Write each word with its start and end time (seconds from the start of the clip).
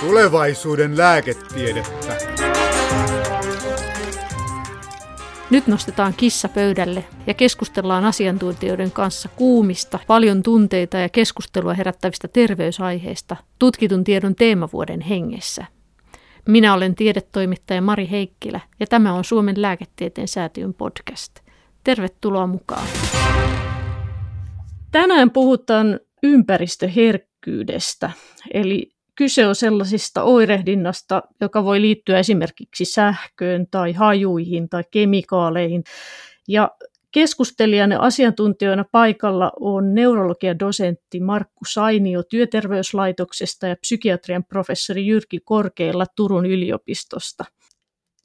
Tulevaisuuden 0.00 0.98
lääketiedettä. 0.98 2.16
Nyt 5.50 5.66
nostetaan 5.66 6.14
kissa 6.16 6.48
pöydälle 6.48 7.04
ja 7.26 7.34
keskustellaan 7.34 8.04
asiantuntijoiden 8.04 8.92
kanssa 8.92 9.28
kuumista, 9.36 9.98
paljon 10.06 10.42
tunteita 10.42 10.96
ja 10.96 11.08
keskustelua 11.08 11.74
herättävistä 11.74 12.28
terveysaiheista 12.28 13.36
tutkitun 13.58 14.04
tiedon 14.04 14.34
teemavuoden 14.34 15.00
hengessä. 15.00 15.64
Minä 16.48 16.74
olen 16.74 16.94
tiedetoimittaja 16.94 17.82
Mari 17.82 18.08
Heikkilä 18.10 18.60
ja 18.80 18.86
tämä 18.86 19.12
on 19.12 19.24
Suomen 19.24 19.62
lääketieteen 19.62 20.28
säätiön 20.28 20.74
podcast. 20.74 21.32
Tervetuloa 21.84 22.46
mukaan. 22.46 22.86
Tänään 24.90 25.30
puhutaan 25.30 26.00
ympäristöherkkyydestä, 26.22 28.10
eli 28.54 28.90
kyse 29.14 29.46
on 29.46 29.54
sellaisista 29.54 30.22
oirehdinnasta, 30.22 31.22
joka 31.40 31.64
voi 31.64 31.80
liittyä 31.80 32.18
esimerkiksi 32.18 32.84
sähköön 32.84 33.66
tai 33.70 33.92
hajuihin 33.92 34.68
tai 34.68 34.84
kemikaaleihin. 34.90 35.84
Ja 36.48 36.70
keskustelijana 37.10 37.98
asiantuntijoina 37.98 38.84
paikalla 38.92 39.52
on 39.60 39.94
neurologian 39.94 40.58
dosentti 40.58 41.20
Markku 41.20 41.64
Sainio 41.68 42.22
työterveyslaitoksesta 42.22 43.66
ja 43.66 43.76
psykiatrian 43.76 44.44
professori 44.44 45.06
Jyrki 45.06 45.38
Korkeilla 45.44 46.06
Turun 46.16 46.46
yliopistosta. 46.46 47.44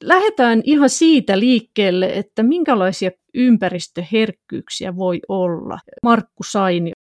Lähdetään 0.04 0.62
ihan 0.64 0.90
siitä 0.90 1.40
liikkeelle, 1.40 2.06
että 2.14 2.44
minkälaisia 2.44 3.12
ympäristöherkkyyksiä 3.34 4.96
voi 4.96 5.20
olla. 5.28 5.80
Markku 6.04 6.44
Sainio. 6.44 6.94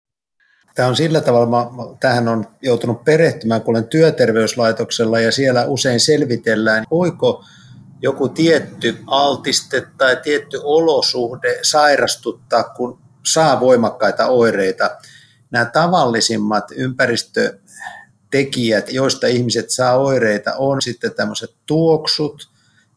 Tämä 0.75 0.87
on 0.87 0.95
sillä 0.95 1.21
tavalla, 1.21 1.45
mä, 1.45 1.65
tähän 1.99 2.27
on 2.27 2.47
joutunut 2.61 3.03
perehtymään, 3.03 3.61
kun 3.61 3.75
olen 3.75 3.87
työterveyslaitoksella 3.87 5.19
ja 5.19 5.31
siellä 5.31 5.65
usein 5.65 5.99
selvitellään, 5.99 6.85
voiko 6.91 7.45
joku 8.01 8.29
tietty 8.29 8.97
altiste 9.07 9.87
tai 9.97 10.17
tietty 10.23 10.59
olosuhde 10.63 11.59
sairastuttaa, 11.61 12.63
kun 12.63 12.99
saa 13.25 13.59
voimakkaita 13.59 14.27
oireita. 14.27 14.97
Nämä 15.51 15.65
tavallisimmat 15.65 16.65
ympäristötekijät, 16.75 18.93
joista 18.93 19.27
ihmiset 19.27 19.69
saa 19.69 19.97
oireita, 19.97 20.53
on 20.57 20.81
sitten 20.81 21.13
tämmöiset 21.13 21.55
tuoksut, 21.65 22.49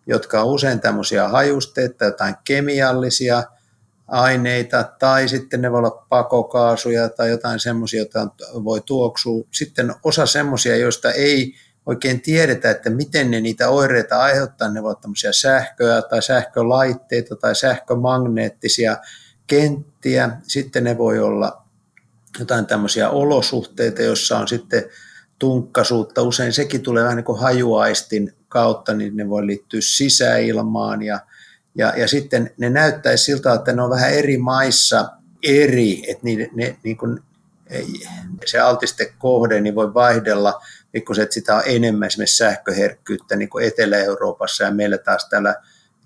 jotka 0.06 0.42
on 0.42 0.46
usein 0.46 0.80
tämmöisiä 0.80 1.28
hajusteita, 1.28 2.04
jotain 2.04 2.34
kemiallisia– 2.44 3.42
aineita 4.08 4.84
tai 4.98 5.28
sitten 5.28 5.62
ne 5.62 5.72
voi 5.72 5.78
olla 5.78 6.06
pakokaasuja 6.08 7.08
tai 7.08 7.30
jotain 7.30 7.60
semmoisia, 7.60 8.00
joita 8.00 8.28
voi 8.64 8.80
tuoksua. 8.86 9.44
Sitten 9.50 9.94
osa 10.02 10.26
semmoisia, 10.26 10.76
joista 10.76 11.12
ei 11.12 11.54
oikein 11.86 12.20
tiedetä, 12.20 12.70
että 12.70 12.90
miten 12.90 13.30
ne 13.30 13.40
niitä 13.40 13.68
oireita 13.68 14.18
aiheuttaa. 14.18 14.70
Ne 14.70 14.82
voivat 14.82 15.00
tämmöisiä 15.00 15.32
sähköä 15.32 16.02
tai 16.02 16.22
sähkölaitteita 16.22 17.36
tai 17.36 17.54
sähkömagneettisia 17.56 18.96
kenttiä. 19.46 20.30
Sitten 20.42 20.84
ne 20.84 20.98
voi 20.98 21.18
olla 21.18 21.62
jotain 22.38 22.66
tämmöisiä 22.66 23.10
olosuhteita, 23.10 24.02
joissa 24.02 24.38
on 24.38 24.48
sitten 24.48 24.84
tunkkasuutta. 25.38 26.22
Usein 26.22 26.52
sekin 26.52 26.82
tulee 26.82 27.04
vähän 27.04 27.16
niin 27.16 27.24
kuin 27.24 27.40
hajuaistin 27.40 28.32
kautta, 28.48 28.94
niin 28.94 29.16
ne 29.16 29.28
voi 29.28 29.46
liittyä 29.46 29.80
sisäilmaan 29.82 31.02
ja 31.02 31.20
ja, 31.76 31.92
ja 31.96 32.08
sitten 32.08 32.50
ne 32.58 32.70
näyttäisi 32.70 33.24
siltä, 33.24 33.54
että 33.54 33.72
ne 33.72 33.82
on 33.82 33.90
vähän 33.90 34.12
eri 34.12 34.38
maissa 34.38 35.08
eri, 35.42 36.10
että 36.10 36.24
ne, 36.24 36.50
ne, 36.54 36.76
niin 36.82 36.96
kuin, 36.96 37.20
se 38.46 38.58
altistekohde 38.58 39.60
niin 39.60 39.74
voi 39.74 39.94
vaihdella, 39.94 40.60
pikkusen, 40.92 41.22
että 41.22 41.34
sitä 41.34 41.56
on 41.56 41.62
enemmän 41.66 42.06
esimerkiksi 42.06 42.36
sähköherkkyyttä 42.36 43.36
niin 43.36 43.48
kuin 43.48 43.64
Etelä-Euroopassa 43.64 44.64
ja 44.64 44.70
meillä 44.70 44.98
taas 44.98 45.28
täällä 45.28 45.54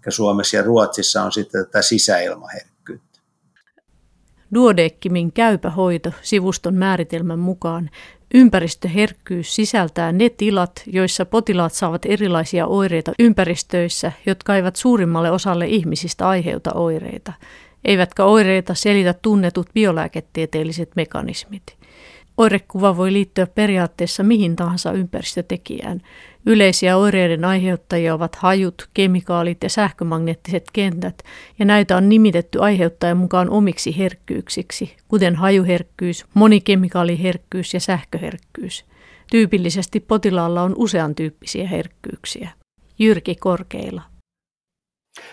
Suomessa 0.09 0.57
ja 0.57 0.62
Ruotsissa 0.62 1.22
on 1.22 1.33
sitten 1.33 1.67
tätä 1.67 1.83
sisäilmaherkkyyttä. 1.83 3.21
Duodeckimin 4.55 5.33
käypä 5.33 5.71
hoito 5.71 6.12
sivuston 6.23 6.75
määritelmän 6.75 7.39
mukaan 7.39 7.91
Ympäristöherkkyys 8.35 9.55
sisältää 9.55 10.13
ne 10.13 10.29
tilat, 10.29 10.83
joissa 10.87 11.27
potilaat 11.27 11.73
saavat 11.73 12.07
erilaisia 12.07 12.67
oireita 12.67 13.13
ympäristöissä, 13.19 14.13
jotka 14.27 14.57
eivät 14.57 14.77
suurimmalle 14.77 15.31
osalle 15.31 15.67
ihmisistä 15.67 16.29
aiheuta 16.29 16.73
oireita, 16.75 17.33
eivätkä 17.85 18.25
oireita 18.25 18.75
selitä 18.75 19.15
tunnetut 19.15 19.67
biolääketieteelliset 19.75 20.91
mekanismit. 20.97 21.80
Oirekuva 22.41 22.97
voi 22.97 23.12
liittyä 23.12 23.47
periaatteessa 23.47 24.23
mihin 24.23 24.56
tahansa 24.56 24.93
ympäristötekijään. 24.93 26.01
Yleisiä 26.47 26.97
oireiden 26.97 27.45
aiheuttajia 27.45 28.15
ovat 28.15 28.34
hajut, 28.34 28.89
kemikaalit 28.95 29.62
ja 29.62 29.69
sähkömagneettiset 29.69 30.65
kentät, 30.73 31.23
ja 31.59 31.65
näitä 31.65 31.97
on 31.97 32.09
nimitetty 32.09 32.62
aiheuttajan 32.62 33.17
mukaan 33.17 33.50
omiksi 33.50 33.99
herkkyyksiksi, 33.99 34.97
kuten 35.09 35.37
hajuherkkyys, 35.37 36.25
monikemikaaliherkkyys 36.34 37.75
ja 37.75 37.81
sähköherkkyys. 37.81 38.84
Tyypillisesti 39.31 40.00
potilaalla 40.00 40.62
on 40.62 40.75
usean 40.77 41.15
tyyppisiä 41.15 41.69
herkkyyksiä. 41.69 42.50
Jyrki 42.99 43.34
Korkeila. 43.34 44.03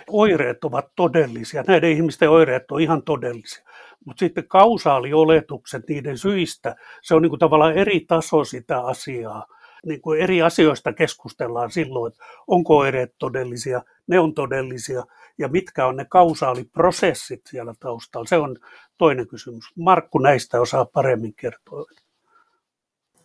Oireet 0.07 0.63
ovat 0.63 0.85
todellisia. 0.95 1.63
Näiden 1.67 1.91
ihmisten 1.91 2.29
oireet 2.29 2.71
ovat 2.71 2.81
ihan 2.81 3.03
todellisia. 3.03 3.63
Mutta 4.07 4.19
sitten 4.19 4.47
kausaalioletukset 4.47 5.83
niiden 5.89 6.17
syistä, 6.17 6.75
se 7.01 7.15
on 7.15 7.21
niin 7.21 7.29
kuin 7.29 7.39
tavallaan 7.39 7.73
eri 7.77 7.99
taso 7.99 8.43
sitä 8.43 8.81
asiaa. 8.81 9.45
Niin 9.85 10.01
kuin 10.01 10.19
eri 10.19 10.41
asioista 10.41 10.93
keskustellaan 10.93 11.71
silloin, 11.71 12.11
että 12.11 12.25
onko 12.47 12.77
oireet 12.77 13.15
todellisia, 13.17 13.81
ne 14.07 14.19
on 14.19 14.33
todellisia, 14.33 15.03
ja 15.37 15.47
mitkä 15.47 15.85
on 15.85 15.95
ne 15.95 16.05
kausaaliprosessit 16.09 17.41
siellä 17.49 17.73
taustalla. 17.79 18.27
Se 18.27 18.37
on 18.37 18.57
toinen 18.97 19.27
kysymys. 19.27 19.65
Markku 19.75 20.19
näistä 20.19 20.61
osaa 20.61 20.85
paremmin 20.85 21.33
kertoa. 21.35 21.85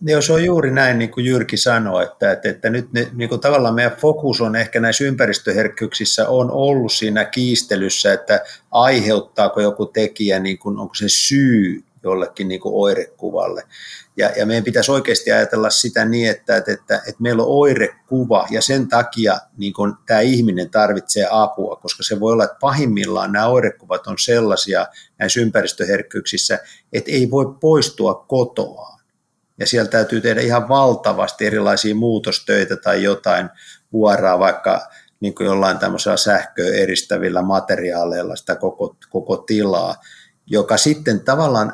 Joo, 0.06 0.22
se 0.22 0.32
on 0.32 0.44
juuri 0.44 0.70
näin, 0.70 0.98
niin 0.98 1.10
kuin 1.10 1.26
Jyrki 1.26 1.56
sanoi, 1.56 2.04
että, 2.04 2.32
että, 2.32 2.48
että 2.48 2.70
nyt 2.70 2.92
ne, 2.92 3.08
niin 3.12 3.28
kuin 3.28 3.40
tavallaan 3.40 3.74
meidän 3.74 3.96
fokus 4.00 4.40
on 4.40 4.56
ehkä 4.56 4.80
näissä 4.80 5.04
ympäristöherkkyyksissä 5.04 6.28
on 6.28 6.50
ollut 6.50 6.92
siinä 6.92 7.24
kiistelyssä, 7.24 8.12
että 8.12 8.40
aiheuttaako 8.70 9.60
joku 9.60 9.86
tekijä, 9.86 10.38
niin 10.38 10.58
kuin, 10.58 10.78
onko 10.78 10.94
se 10.94 11.04
syy 11.08 11.84
jollekin 12.02 12.48
niin 12.48 12.60
kuin 12.60 12.74
oirekuvalle. 12.74 13.62
Ja, 14.16 14.30
ja 14.36 14.46
meidän 14.46 14.64
pitäisi 14.64 14.92
oikeasti 14.92 15.32
ajatella 15.32 15.70
sitä 15.70 16.04
niin, 16.04 16.30
että, 16.30 16.56
että, 16.56 16.72
että, 16.72 16.96
että 16.96 17.22
meillä 17.22 17.42
on 17.42 17.48
oirekuva 17.48 18.46
ja 18.50 18.62
sen 18.62 18.88
takia 18.88 19.38
niin 19.56 19.72
kuin 19.72 19.94
tämä 20.06 20.20
ihminen 20.20 20.70
tarvitsee 20.70 21.26
apua, 21.30 21.76
koska 21.76 22.02
se 22.02 22.20
voi 22.20 22.32
olla, 22.32 22.44
että 22.44 22.56
pahimmillaan 22.60 23.32
nämä 23.32 23.46
oirekuvat 23.46 24.06
on 24.06 24.18
sellaisia 24.18 24.86
näissä 25.18 25.40
ympäristöherkkyyksissä, 25.40 26.58
että 26.92 27.10
ei 27.10 27.30
voi 27.30 27.54
poistua 27.60 28.14
kotoa 28.14 29.01
ja 29.62 29.66
siellä 29.66 29.90
täytyy 29.90 30.20
tehdä 30.20 30.40
ihan 30.40 30.68
valtavasti 30.68 31.46
erilaisia 31.46 31.94
muutostöitä 31.94 32.76
tai 32.76 33.02
jotain 33.02 33.48
vuoraa 33.92 34.38
vaikka 34.38 34.88
niin 35.20 35.34
kuin 35.34 35.44
jollain 35.44 35.78
tämmöisellä 35.78 36.16
sähköä 36.16 36.74
eristävillä 36.74 37.42
materiaaleilla 37.42 38.36
sitä 38.36 38.56
koko, 38.56 38.96
koko 39.10 39.36
tilaa, 39.36 39.94
joka 40.46 40.76
sitten 40.76 41.20
tavallaan 41.20 41.72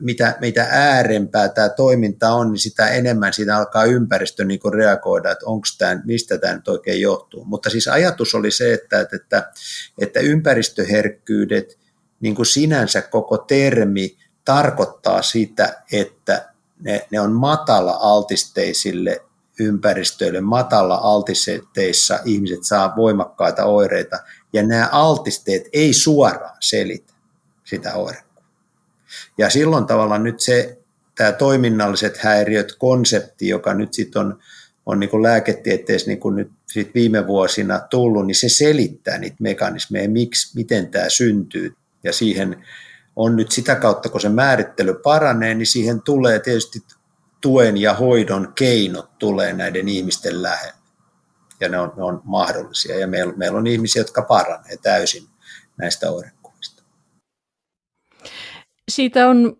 mitä, 0.00 0.36
mitä 0.40 0.66
äärempää 0.70 1.48
tämä 1.48 1.68
toiminta 1.68 2.32
on, 2.32 2.50
niin 2.50 2.58
sitä 2.58 2.88
enemmän 2.88 3.32
siinä 3.32 3.56
alkaa 3.58 3.84
ympäristö 3.84 4.44
niin 4.44 4.60
kuin 4.60 4.74
reagoida, 4.74 5.30
että 5.30 5.46
onko 5.46 5.66
tämä, 5.78 6.02
mistä 6.04 6.38
tämä 6.38 6.54
nyt 6.54 6.68
oikein 6.68 7.00
johtuu. 7.00 7.44
Mutta 7.44 7.70
siis 7.70 7.88
ajatus 7.88 8.34
oli 8.34 8.50
se, 8.50 8.72
että, 8.72 9.00
että, 9.00 9.52
että 10.00 10.20
ympäristöherkkyydet, 10.20 11.78
niin 12.20 12.34
kuin 12.34 12.46
sinänsä 12.46 13.02
koko 13.02 13.38
termi, 13.38 14.16
tarkoittaa 14.44 15.22
sitä, 15.22 15.82
että 15.92 16.49
ne, 16.80 17.06
ne 17.10 17.20
on 17.20 17.32
matala 17.32 17.92
altisteisille 17.92 19.22
ympäristöille, 19.60 20.40
matala 20.40 20.94
altisteissa 20.94 22.18
ihmiset 22.24 22.64
saa 22.64 22.96
voimakkaita 22.96 23.64
oireita, 23.64 24.18
ja 24.52 24.62
nämä 24.62 24.88
altisteet 24.92 25.68
ei 25.72 25.92
suoraan 25.92 26.56
selitä 26.60 27.12
sitä 27.64 27.94
oiretta. 27.94 28.42
Ja 29.38 29.50
silloin 29.50 29.86
tavallaan 29.86 30.24
nyt 30.24 30.40
se, 30.40 30.78
tämä 31.14 31.32
toiminnalliset 31.32 32.16
häiriöt, 32.16 32.72
konsepti, 32.78 33.48
joka 33.48 33.74
nyt 33.74 33.94
sitten 33.94 34.20
on, 34.20 34.38
on 34.86 35.00
niin 35.00 35.10
kuin 35.10 35.22
lääketieteessä 35.22 36.08
niin 36.08 36.20
kuin 36.20 36.36
nyt 36.36 36.50
sit 36.66 36.94
viime 36.94 37.26
vuosina 37.26 37.80
tullut, 37.90 38.26
niin 38.26 38.34
se 38.34 38.48
selittää 38.48 39.18
niitä 39.18 39.36
mekanismeja, 39.40 40.08
miksi, 40.08 40.56
miten 40.58 40.88
tämä 40.88 41.08
syntyy, 41.08 41.74
ja 42.04 42.12
siihen 42.12 42.64
on 43.22 43.36
nyt 43.36 43.50
sitä 43.50 43.74
kautta, 43.74 44.08
kun 44.08 44.20
se 44.20 44.28
määrittely 44.28 44.94
paranee, 44.94 45.54
niin 45.54 45.66
siihen 45.66 46.02
tulee 46.02 46.38
tietysti 46.38 46.78
tuen 47.40 47.76
ja 47.76 47.94
hoidon 47.94 48.52
keinot 48.54 49.18
tulee 49.18 49.52
näiden 49.52 49.88
ihmisten 49.88 50.42
lähelle. 50.42 50.80
Ja 51.60 51.68
ne 51.68 51.78
on, 51.78 51.92
ne 51.96 52.02
on 52.02 52.22
mahdollisia. 52.24 52.98
Ja 52.98 53.06
meillä, 53.06 53.32
meillä 53.36 53.58
on 53.58 53.66
ihmisiä, 53.66 54.00
jotka 54.00 54.22
paranee 54.22 54.76
täysin 54.82 55.22
näistä 55.76 56.10
oirekuvista. 56.10 56.82
Siitä 58.90 59.28
on 59.28 59.56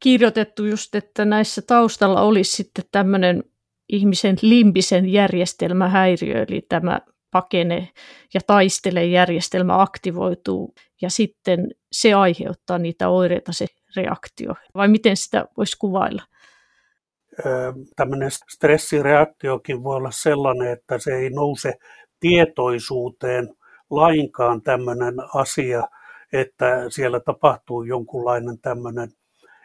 kirjoitettu 0.00 0.64
just, 0.64 0.94
että 0.94 1.24
näissä 1.24 1.62
taustalla 1.62 2.20
olisi 2.20 2.56
sitten 2.56 2.84
tämmöinen 2.92 3.44
ihmisen 3.88 4.36
limbisen 4.42 5.12
järjestelmähäiriö, 5.12 6.44
eli 6.48 6.66
tämä 6.68 7.00
pakene 7.32 7.88
ja 8.34 8.40
taistele 8.46 9.04
järjestelmä 9.04 9.82
aktivoituu 9.82 10.74
ja 11.02 11.10
sitten 11.10 11.66
se 11.92 12.14
aiheuttaa 12.14 12.78
niitä 12.78 13.08
oireita, 13.08 13.52
se 13.52 13.66
reaktio. 13.96 14.54
Vai 14.74 14.88
miten 14.88 15.16
sitä 15.16 15.44
voisi 15.56 15.78
kuvailla? 15.78 16.22
Tämmöinen 17.96 18.30
stressireaktiokin 18.30 19.84
voi 19.84 19.96
olla 19.96 20.10
sellainen, 20.10 20.72
että 20.72 20.98
se 20.98 21.10
ei 21.14 21.30
nouse 21.30 21.74
tietoisuuteen 22.20 23.48
lainkaan 23.90 24.62
tämmöinen 24.62 25.14
asia, 25.34 25.82
että 26.32 26.90
siellä 26.90 27.20
tapahtuu 27.20 27.82
jonkunlainen 27.82 28.58
tämmöinen 28.58 29.08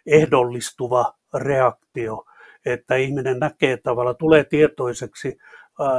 ehdollistuva 0.06 1.13
reaktio, 1.34 2.25
että 2.66 2.96
ihminen 2.96 3.40
näkee 3.40 3.78
tavalla, 3.78 4.13
tulee 4.13 4.44
tietoiseksi 4.44 5.38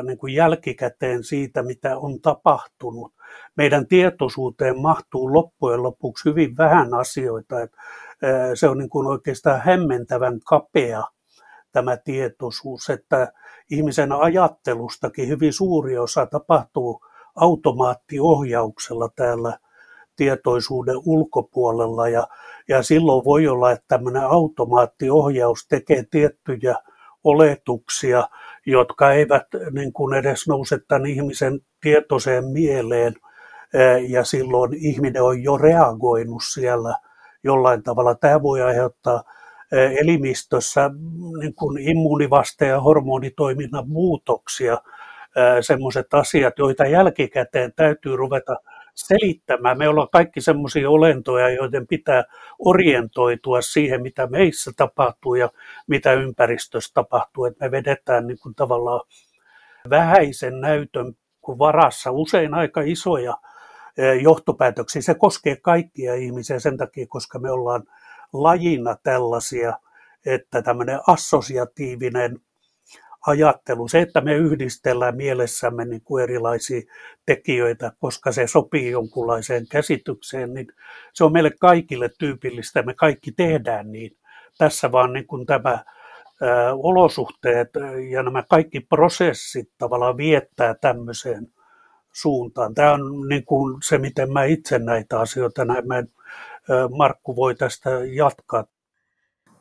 niin 0.02 0.18
kuin 0.18 0.34
jälkikäteen 0.34 1.24
siitä, 1.24 1.62
mitä 1.62 1.98
on 1.98 2.20
tapahtunut. 2.20 3.12
Meidän 3.56 3.86
tietoisuuteen 3.86 4.80
mahtuu 4.80 5.34
loppujen 5.34 5.82
lopuksi 5.82 6.28
hyvin 6.28 6.56
vähän 6.56 6.94
asioita. 6.94 7.56
Ää, 7.56 7.68
se 8.54 8.68
on 8.68 8.78
niin 8.78 8.90
kuin 8.90 9.06
oikeastaan 9.06 9.60
hämmentävän 9.60 10.40
kapea 10.40 11.04
tämä 11.72 11.96
tietoisuus, 11.96 12.90
että 12.90 13.32
ihmisen 13.70 14.12
ajattelustakin 14.12 15.28
hyvin 15.28 15.52
suuri 15.52 15.98
osa 15.98 16.26
tapahtuu 16.26 17.00
automaattiohjauksella 17.34 19.08
täällä 19.16 19.58
tietoisuuden 20.16 20.96
ulkopuolella 21.06 22.08
ja, 22.08 22.28
ja 22.68 22.82
silloin 22.82 23.24
voi 23.24 23.48
olla, 23.48 23.70
että 23.70 23.84
tämmöinen 23.88 24.22
automaattiohjaus 24.22 25.66
tekee 25.68 26.04
tiettyjä 26.10 26.74
oletuksia, 27.24 28.28
jotka 28.70 29.12
eivät 29.12 29.46
niin 29.70 29.92
kuin 29.92 30.14
edes 30.14 30.48
nouse 30.48 30.78
tämän 30.88 31.06
ihmisen 31.06 31.60
tietoiseen 31.80 32.44
mieleen 32.44 33.14
ja 34.08 34.24
silloin 34.24 34.74
ihminen 34.74 35.22
on 35.22 35.42
jo 35.42 35.58
reagoinut 35.58 36.42
siellä 36.52 36.94
jollain 37.44 37.82
tavalla. 37.82 38.14
Tämä 38.14 38.42
voi 38.42 38.62
aiheuttaa 38.62 39.22
elimistössä 39.72 40.90
niin 41.40 41.54
kuin 41.54 41.78
immuunivaste- 41.78 42.66
ja 42.66 42.80
hormonitoiminnan 42.80 43.88
muutoksia, 43.88 44.78
semmoiset 45.60 46.14
asiat, 46.14 46.58
joita 46.58 46.86
jälkikäteen 46.86 47.72
täytyy 47.76 48.16
ruveta 48.16 48.56
selittämään. 49.06 49.78
Me 49.78 49.88
ollaan 49.88 50.08
kaikki 50.12 50.40
semmoisia 50.40 50.90
olentoja, 50.90 51.50
joiden 51.50 51.86
pitää 51.86 52.24
orientoitua 52.58 53.60
siihen, 53.60 54.02
mitä 54.02 54.26
meissä 54.26 54.70
tapahtuu 54.76 55.34
ja 55.34 55.50
mitä 55.86 56.12
ympäristössä 56.12 56.90
tapahtuu. 56.94 57.44
Että 57.44 57.64
me 57.64 57.70
vedetään 57.70 58.26
niin 58.26 58.38
kuin 58.42 58.54
tavallaan 58.54 59.00
vähäisen 59.90 60.60
näytön 60.60 61.14
varassa 61.48 62.10
usein 62.10 62.54
aika 62.54 62.80
isoja 62.84 63.36
johtopäätöksiä. 64.22 65.02
Se 65.02 65.14
koskee 65.14 65.56
kaikkia 65.56 66.14
ihmisiä 66.14 66.58
sen 66.58 66.76
takia, 66.76 67.06
koska 67.08 67.38
me 67.38 67.50
ollaan 67.50 67.82
lajina 68.32 68.96
tällaisia, 69.02 69.72
että 70.26 70.62
tämmöinen 70.62 71.00
assosiatiivinen 71.06 72.40
ajattelu, 73.28 73.88
se, 73.88 74.00
että 74.00 74.20
me 74.20 74.34
yhdistellään 74.34 75.16
mielessämme 75.16 75.84
niin 75.84 76.02
kuin 76.04 76.24
erilaisia 76.24 76.80
tekijöitä, 77.26 77.92
koska 78.00 78.32
se 78.32 78.46
sopii 78.46 78.90
jonkunlaiseen 78.90 79.66
käsitykseen, 79.68 80.54
niin 80.54 80.66
se 81.14 81.24
on 81.24 81.32
meille 81.32 81.50
kaikille 81.60 82.10
tyypillistä, 82.18 82.82
me 82.82 82.94
kaikki 82.94 83.32
tehdään 83.32 83.92
niin. 83.92 84.16
Tässä 84.58 84.92
vaan 84.92 85.12
niin 85.12 85.26
kuin 85.26 85.46
tämä 85.46 85.70
ää, 86.42 86.74
olosuhteet 86.74 87.68
ja 88.10 88.22
nämä 88.22 88.42
kaikki 88.50 88.80
prosessit 88.80 89.70
tavallaan 89.78 90.16
viettää 90.16 90.74
tämmöiseen 90.74 91.48
suuntaan. 92.12 92.74
Tämä 92.74 92.92
on 92.92 93.28
niin 93.28 93.44
kuin 93.44 93.78
se, 93.84 93.98
miten 93.98 94.32
mä 94.32 94.44
itse 94.44 94.78
näitä 94.78 95.20
asioita 95.20 95.64
näen. 95.64 95.86
Mä, 95.86 96.02
Markku 96.96 97.36
voi 97.36 97.54
tästä 97.54 97.90
jatkaa. 98.12 98.64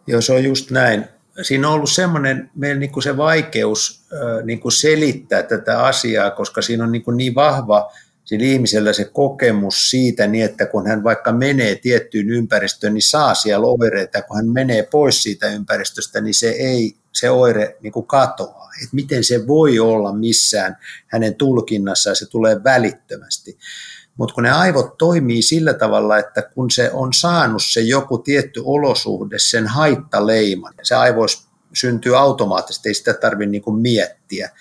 Joo, 0.08 0.22
se 0.22 0.34
on 0.34 0.44
just 0.44 0.72
näin 0.72 1.17
siinä 1.42 1.68
on 1.68 1.74
ollut 1.74 1.92
semmoinen 1.92 2.50
meillä 2.56 2.80
niin 2.80 2.92
kuin 2.92 3.04
se 3.04 3.18
vaikeus 3.18 4.02
niin 4.44 4.60
kuin 4.60 4.72
selittää 4.72 5.44
tätä 5.44 5.84
asiaa, 5.84 6.32
koska 6.32 6.62
siinä 6.62 6.84
on 6.84 6.92
niin, 6.92 7.04
kuin 7.04 7.18
niin 7.18 7.36
vahva 7.36 7.92
sillä 8.26 8.46
ihmisellä 8.46 8.94
se 8.94 9.06
kokemus 9.06 9.90
siitä, 9.90 10.28
niin 10.28 10.46
että 10.46 10.66
kun 10.66 10.88
hän 10.88 11.04
vaikka 11.04 11.32
menee 11.32 11.76
tiettyyn 11.76 12.30
ympäristöön, 12.30 12.94
niin 12.94 13.02
saa 13.02 13.34
siellä 13.34 13.68
oireita, 13.68 14.22
kun 14.22 14.38
hän 14.38 14.50
menee 14.50 14.88
pois 14.92 15.24
siitä 15.24 15.48
ympäristöstä, 15.48 16.22
niin 16.22 16.34
se 16.34 16.50
ei 16.50 16.96
se 17.14 17.30
oire 17.30 17.78
niin 17.82 17.94
kuin 17.94 18.08
katoaa. 18.08 18.70
Et 18.84 18.94
miten 18.94 19.24
se 19.24 19.48
voi 19.48 19.80
olla 19.80 20.14
missään 20.14 20.78
hänen 21.08 21.36
tulkinnassaan, 21.36 22.16
se 22.16 22.30
tulee 22.30 22.64
välittömästi. 22.64 23.58
Mutta 24.18 24.36
kun 24.36 24.44
ne 24.44 24.52
aivot 24.52 24.98
toimii 24.98 25.42
sillä 25.42 25.74
tavalla, 25.74 26.18
että 26.18 26.42
kun 26.42 26.72
se 26.72 26.92
on 26.94 27.14
saanut 27.14 27.62
se 27.66 27.82
joku 27.82 28.18
tietty 28.18 28.62
olosuhde, 28.66 29.40
sen 29.40 29.68
haittaleiman, 29.68 30.74
se 30.84 30.96
aivois 30.96 31.48
syntyy 31.74 32.18
automaattisesti, 32.18 32.90
ei 32.90 32.94
sitä 32.94 33.14
tarvitse 33.14 33.52
niinku 33.52 33.72
miettiä, 33.72 34.52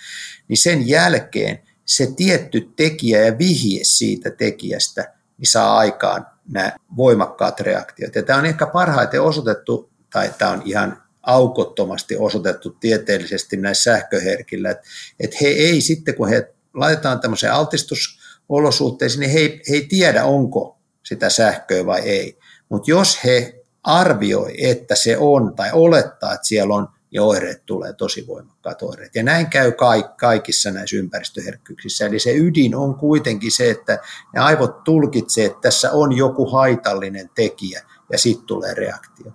niin 0.48 0.56
sen 0.56 0.88
jälkeen 0.88 1.58
se 1.84 2.12
tietty 2.16 2.68
tekijä 2.76 3.24
ja 3.24 3.38
vihje 3.38 3.80
siitä 3.82 4.30
tekijästä 4.30 5.12
niin 5.38 5.48
saa 5.48 5.78
aikaan 5.78 6.26
nämä 6.48 6.72
voimakkaat 6.96 7.60
reaktiot. 7.60 8.14
Ja 8.14 8.22
tämä 8.22 8.38
on 8.38 8.46
ehkä 8.46 8.66
parhaiten 8.66 9.22
osoitettu, 9.22 9.90
tai 10.12 10.30
tämä 10.38 10.50
on 10.50 10.62
ihan 10.64 11.02
aukottomasti 11.22 12.16
osoitettu 12.16 12.70
tieteellisesti 12.70 13.56
näissä 13.56 13.92
sähköherkillä, 13.92 14.70
että, 14.70 14.84
että 15.20 15.36
he 15.40 15.46
ei 15.46 15.80
sitten, 15.80 16.14
kun 16.14 16.28
he 16.28 16.54
laitetaan 16.74 17.20
tämmöiseen 17.20 17.52
altistus 17.52 18.25
olosuhteisiin, 18.48 19.20
niin 19.20 19.30
he 19.30 19.38
ei, 19.38 19.60
he 19.70 19.74
ei 19.74 19.86
tiedä, 19.88 20.24
onko 20.24 20.78
sitä 21.02 21.30
sähköä 21.30 21.86
vai 21.86 22.00
ei. 22.00 22.38
Mutta 22.68 22.90
jos 22.90 23.24
he 23.24 23.64
arvioi, 23.82 24.54
että 24.58 24.94
se 24.94 25.16
on 25.18 25.54
tai 25.56 25.70
olettaa, 25.72 26.34
että 26.34 26.46
siellä 26.46 26.74
on, 26.74 26.88
ja 27.10 27.22
oireet 27.22 27.66
tulee 27.66 27.92
tosi 27.92 28.26
voimakkaat 28.26 28.82
oireet. 28.82 29.14
Ja 29.14 29.22
näin 29.22 29.46
käy 29.46 29.72
kaikissa 30.20 30.70
näissä 30.70 30.96
ympäristöherkkyyksissä. 30.96 32.06
Eli 32.06 32.18
se 32.18 32.34
ydin 32.34 32.74
on 32.74 32.94
kuitenkin 32.94 33.52
se, 33.52 33.70
että 33.70 33.98
ne 34.34 34.40
aivot 34.40 34.84
tulkitsee, 34.84 35.44
että 35.44 35.58
tässä 35.62 35.90
on 35.92 36.16
joku 36.16 36.46
haitallinen 36.46 37.30
tekijä, 37.34 37.82
ja 38.12 38.18
sitten 38.18 38.46
tulee 38.46 38.74
reaktio. 38.74 39.32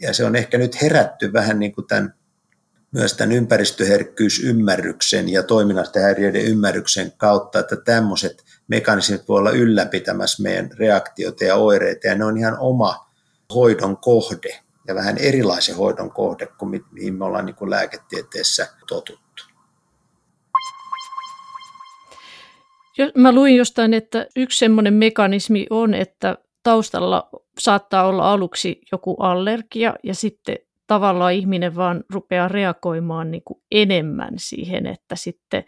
Ja 0.00 0.14
se 0.14 0.24
on 0.24 0.36
ehkä 0.36 0.58
nyt 0.58 0.82
herätty 0.82 1.32
vähän 1.32 1.58
niin 1.58 1.72
kuin 1.72 1.86
tämän 1.86 2.14
myös 2.92 3.14
tämän 3.14 3.32
ympäristöherkkyysymmärryksen 3.32 5.28
ja 5.28 5.42
toiminnallisten 5.42 6.02
häiriöiden 6.02 6.44
ymmärryksen 6.44 7.12
kautta, 7.16 7.58
että 7.58 7.76
tämmöiset 7.76 8.44
mekanismit 8.68 9.28
voi 9.28 9.38
olla 9.38 9.50
ylläpitämässä 9.50 10.42
meidän 10.42 10.70
reaktioita 10.78 11.44
ja 11.44 11.56
oireita, 11.56 12.06
ja 12.06 12.14
ne 12.14 12.24
on 12.24 12.38
ihan 12.38 12.58
oma 12.58 13.08
hoidon 13.54 13.96
kohde 13.96 14.60
ja 14.88 14.94
vähän 14.94 15.18
erilaisen 15.18 15.76
hoidon 15.76 16.10
kohde 16.10 16.46
kuin 16.46 16.84
mihin 16.92 17.14
me 17.14 17.24
ollaan 17.24 17.46
niin 17.46 17.56
kuin 17.56 17.70
lääketieteessä 17.70 18.68
totuttu. 18.88 19.44
Mä 23.14 23.32
luin 23.32 23.56
jostain, 23.56 23.94
että 23.94 24.26
yksi 24.36 24.58
semmoinen 24.58 24.94
mekanismi 24.94 25.66
on, 25.70 25.94
että 25.94 26.38
taustalla 26.62 27.28
saattaa 27.58 28.06
olla 28.06 28.32
aluksi 28.32 28.80
joku 28.92 29.16
allergia 29.18 29.94
ja 30.04 30.14
sitten 30.14 30.56
tavallaan 30.88 31.32
ihminen 31.32 31.76
vaan 31.76 32.04
rupeaa 32.12 32.48
reagoimaan 32.48 33.30
niin 33.30 33.42
kuin 33.44 33.62
enemmän 33.70 34.34
siihen, 34.36 34.86
että 34.86 35.16
sitten 35.16 35.64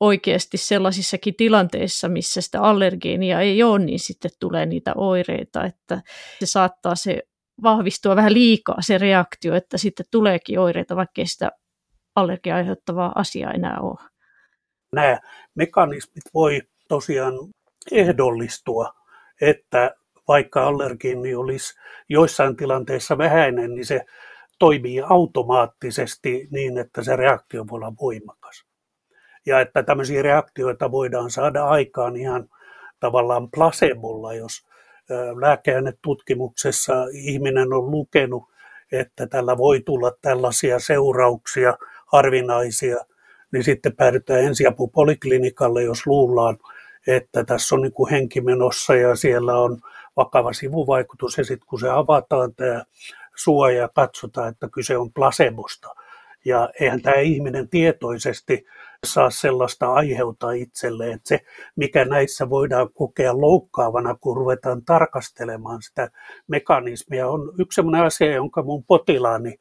oikeasti 0.00 0.56
sellaisissakin 0.56 1.34
tilanteissa, 1.34 2.08
missä 2.08 2.40
sitä 2.40 2.62
allergeenia 2.62 3.40
ei 3.40 3.62
ole, 3.62 3.78
niin 3.78 3.98
sitten 3.98 4.30
tulee 4.40 4.66
niitä 4.66 4.92
oireita, 4.96 5.64
että 5.64 6.02
se 6.38 6.46
saattaa 6.46 6.94
se 6.94 7.22
vahvistua 7.62 8.16
vähän 8.16 8.34
liikaa 8.34 8.76
se 8.80 8.98
reaktio, 8.98 9.54
että 9.54 9.78
sitten 9.78 10.06
tuleekin 10.10 10.58
oireita, 10.58 10.96
vaikkei 10.96 11.26
sitä 11.26 11.50
allergia 12.16 12.56
aiheuttavaa 12.56 13.12
asiaa 13.14 13.52
enää 13.52 13.78
ole. 13.80 14.08
Nämä 14.92 15.18
mekanismit 15.54 16.24
voi 16.34 16.62
tosiaan 16.88 17.34
ehdollistua, 17.92 18.92
että 19.40 19.94
vaikka 20.28 20.66
allergiini 20.66 21.34
olisi 21.34 21.74
joissain 22.08 22.56
tilanteissa 22.56 23.18
vähäinen, 23.18 23.74
niin 23.74 23.86
se 23.86 24.00
toimii 24.60 25.02
automaattisesti 25.08 26.48
niin, 26.50 26.78
että 26.78 27.02
se 27.02 27.16
reaktio 27.16 27.64
voi 27.70 27.76
olla 27.76 27.92
voimakas. 28.00 28.64
Ja 29.46 29.60
että 29.60 29.82
tämmöisiä 29.82 30.22
reaktioita 30.22 30.90
voidaan 30.90 31.30
saada 31.30 31.64
aikaan 31.64 32.16
ihan 32.16 32.48
tavallaan 33.00 33.50
placebolla, 33.50 34.34
jos 34.34 34.66
lääkeainetutkimuksessa 35.40 36.94
ihminen 37.12 37.72
on 37.72 37.90
lukenut, 37.90 38.42
että 38.92 39.26
tällä 39.26 39.56
voi 39.56 39.80
tulla 39.80 40.12
tällaisia 40.22 40.78
seurauksia 40.78 41.78
harvinaisia, 42.06 42.96
niin 43.52 43.64
sitten 43.64 43.96
päädytään 43.96 44.44
ensiapupoliklinikalle, 44.44 45.82
jos 45.82 46.06
luullaan, 46.06 46.58
että 47.06 47.44
tässä 47.44 47.74
on 47.74 47.82
niin 47.82 47.92
kuin 47.92 48.10
henki 48.10 48.40
menossa 48.40 48.94
ja 48.94 49.16
siellä 49.16 49.58
on 49.58 49.80
vakava 50.16 50.52
sivuvaikutus. 50.52 51.38
Ja 51.38 51.44
sitten 51.44 51.66
kun 51.66 51.80
se 51.80 51.90
avataan 51.90 52.54
tämä 52.54 52.84
suoja 53.42 53.78
ja 53.78 53.88
katsotaan, 53.94 54.48
että 54.48 54.68
kyse 54.72 54.96
on 54.96 55.12
placebosta, 55.12 55.94
ja 56.44 56.68
eihän 56.80 57.02
tämä 57.02 57.16
ihminen 57.16 57.68
tietoisesti 57.68 58.64
saa 59.06 59.30
sellaista 59.30 59.92
aiheuttaa 59.92 60.52
itselleen, 60.52 61.12
että 61.12 61.28
se, 61.28 61.40
mikä 61.76 62.04
näissä 62.04 62.50
voidaan 62.50 62.92
kokea 62.92 63.40
loukkaavana, 63.40 64.16
kun 64.20 64.36
ruvetaan 64.36 64.84
tarkastelemaan 64.84 65.82
sitä 65.82 66.10
mekanismia, 66.46 67.28
on 67.28 67.52
yksi 67.58 67.74
sellainen 67.74 68.06
asia, 68.06 68.32
jonka 68.34 68.62
mun 68.62 68.84
potilaani, 68.84 69.54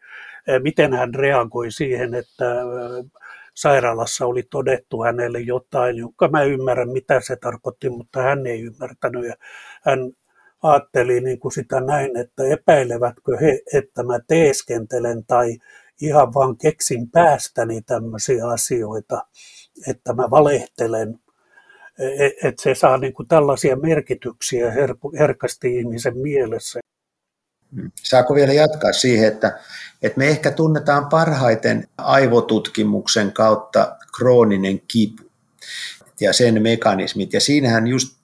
eh, 0.48 0.62
miten 0.62 0.94
hän 0.94 1.16
reagoi 1.16 1.72
siihen, 1.72 2.14
että 2.16 2.52
eh, 2.52 3.06
sairaalassa 3.54 4.26
oli 4.26 4.44
todettu 4.44 5.04
hänelle 5.04 5.40
jotain, 5.40 5.98
jonka 5.98 6.28
mä 6.28 6.44
ymmärrän, 6.44 6.90
mitä 6.90 7.22
se 7.22 7.36
tarkoitti, 7.36 7.90
mutta 7.90 8.22
hän 8.22 8.48
ei 8.48 8.62
ymmärtänyt. 8.62 9.26
Ja 9.26 9.36
hän 9.84 10.00
ajatteli 10.64 11.22
niin 11.22 11.40
kuin 11.40 11.52
sitä 11.52 11.82
näin, 11.82 12.18
että 12.18 12.44
epäilevätkö 12.44 13.38
he, 13.38 13.62
että 13.74 14.04
mä 14.04 14.20
teeskentelen 14.28 15.26
tai 15.26 15.58
ihan 16.02 16.34
vaan 16.34 16.58
keksin 16.58 17.12
päästäni 17.12 17.82
tämmöisiä 17.82 18.48
asioita, 18.48 19.26
että 19.88 20.14
mä 20.14 20.30
valehtelen, 20.30 21.20
e-, 22.00 22.48
että 22.48 22.62
se 22.62 22.76
saa 22.76 22.98
niin 22.98 23.14
kuin 23.14 23.28
tällaisia 23.28 23.76
merkityksiä 23.76 24.74
herkästi 25.20 25.78
ihmisen 25.78 26.18
mielessä. 26.18 26.80
Saako 28.04 28.36
vielä 28.36 28.54
jatkaa 28.54 28.92
siihen, 28.92 29.28
että, 29.28 29.60
että 30.02 30.18
me 30.18 30.28
ehkä 30.28 30.52
tunnetaan 30.52 31.10
parhaiten 31.10 31.88
aivotutkimuksen 31.98 33.32
kautta 33.32 33.98
krooninen 34.18 34.82
kipu 34.88 35.24
ja 36.22 36.34
sen 36.34 36.62
mekanismit. 36.62 37.34
Ja 37.34 37.42
siinähän 37.42 37.88
just 37.88 38.19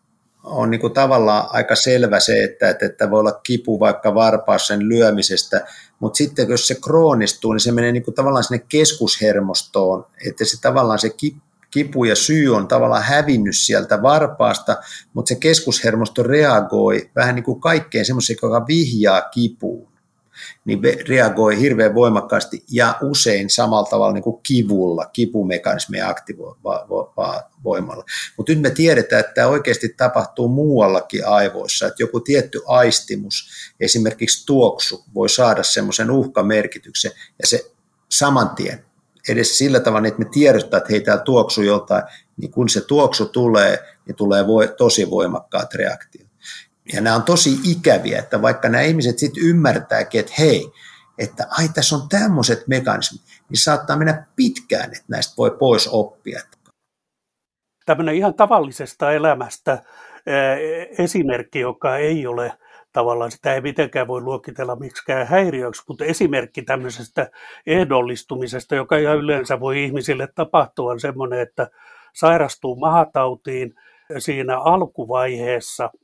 on 0.45 0.71
niin 0.71 0.81
kuin 0.81 0.93
tavallaan 0.93 1.47
aika 1.49 1.75
selvä 1.75 2.19
se, 2.19 2.43
että, 2.43 2.69
että, 2.69 2.85
että 2.85 3.11
voi 3.11 3.19
olla 3.19 3.39
kipu 3.43 3.79
vaikka 3.79 4.15
varpaus 4.15 4.67
sen 4.67 4.89
lyömisestä, 4.89 5.65
mutta 5.99 6.17
sitten 6.17 6.49
jos 6.49 6.67
se 6.67 6.75
kroonistuu, 6.75 7.53
niin 7.53 7.59
se 7.59 7.71
menee 7.71 7.91
niin 7.91 8.03
kuin 8.03 8.15
tavallaan 8.15 8.43
sinne 8.43 8.65
keskushermostoon, 8.69 10.05
että 10.27 10.45
se 10.45 10.61
tavallaan 10.61 10.99
se 10.99 11.11
kipu 11.71 12.03
ja 12.03 12.15
syy 12.15 12.55
on 12.55 12.67
tavallaan 12.67 13.03
hävinnyt 13.03 13.57
sieltä 13.57 14.01
varpaasta, 14.01 14.77
mutta 15.13 15.29
se 15.29 15.35
keskushermosto 15.35 16.23
reagoi 16.23 17.09
vähän 17.15 17.35
niin 17.35 17.43
kuin 17.43 17.61
kaikkeen 17.61 18.05
semmoiseen, 18.05 18.37
joka 18.41 18.67
vihjaa 18.67 19.21
kipuun 19.21 19.94
niin 20.65 20.79
reagoi 21.07 21.59
hirveän 21.59 21.95
voimakkaasti 21.95 22.63
ja 22.71 22.97
usein 23.01 23.49
samalla 23.49 23.89
tavalla 23.89 24.13
niin 24.13 24.23
kuin 24.23 24.41
kivulla, 24.43 25.05
kipumekanismia 25.05 26.09
aktivoimalla. 26.09 28.03
Mutta 28.37 28.51
nyt 28.51 28.61
me 28.61 28.69
tiedetään, 28.69 29.19
että 29.19 29.33
tämä 29.33 29.47
oikeasti 29.47 29.89
tapahtuu 29.89 30.47
muuallakin 30.47 31.27
aivoissa, 31.27 31.87
että 31.87 32.03
joku 32.03 32.19
tietty 32.19 32.61
aistimus, 32.67 33.49
esimerkiksi 33.79 34.45
tuoksu, 34.45 35.03
voi 35.15 35.29
saada 35.29 35.63
semmoisen 35.63 36.11
uhkamerkityksen 36.11 37.11
ja 37.41 37.47
se 37.47 37.71
saman 38.09 38.49
tien 38.49 38.85
edes 39.29 39.57
sillä 39.57 39.79
tavalla, 39.79 40.07
että 40.07 40.19
me 40.19 40.25
tiedostaa, 40.31 40.77
että 40.77 40.89
hei, 40.91 41.01
täällä 41.01 41.23
tuoksu 41.23 41.61
jotain, 41.61 42.03
niin 42.37 42.51
kun 42.51 42.69
se 42.69 42.81
tuoksu 42.81 43.25
tulee, 43.25 43.79
niin 44.05 44.15
tulee 44.15 44.45
tosi 44.77 45.09
voimakkaat 45.09 45.73
reaktiot. 45.73 46.24
Ja 46.93 47.01
nämä 47.01 47.15
on 47.15 47.23
tosi 47.23 47.49
ikäviä, 47.63 48.19
että 48.19 48.41
vaikka 48.41 48.69
nämä 48.69 48.81
ihmiset 48.81 49.19
sitten 49.19 49.43
ymmärtääkin, 49.43 50.19
että 50.19 50.33
hei, 50.39 50.71
että 51.17 51.47
ai 51.59 51.69
tässä 51.73 51.95
on 51.95 52.09
tämmöiset 52.09 52.67
mekanismit, 52.67 53.21
niin 53.49 53.57
saattaa 53.57 53.97
mennä 53.97 54.25
pitkään, 54.35 54.85
että 54.85 55.05
näistä 55.07 55.33
voi 55.37 55.51
pois 55.59 55.87
oppia. 55.91 56.41
Tämmöinen 57.85 58.15
ihan 58.15 58.33
tavallisesta 58.33 59.11
elämästä 59.11 59.83
esimerkki, 60.97 61.59
joka 61.59 61.97
ei 61.97 62.27
ole 62.27 62.51
tavallaan, 62.93 63.31
sitä 63.31 63.53
ei 63.53 63.61
mitenkään 63.61 64.07
voi 64.07 64.21
luokitella 64.21 64.75
miksikään 64.75 65.27
häiriöksi, 65.27 65.83
mutta 65.87 66.05
esimerkki 66.05 66.61
tämmöisestä 66.61 67.31
ehdollistumisesta, 67.67 68.75
joka 68.75 68.97
ihan 68.97 69.17
yleensä 69.17 69.59
voi 69.59 69.83
ihmisille 69.83 70.27
tapahtua, 70.35 70.91
on 70.91 70.99
semmoinen, 70.99 71.39
että 71.39 71.69
sairastuu 72.13 72.75
mahatautiin 72.75 73.73
siinä 74.17 74.59
alkuvaiheessa– 74.59 75.89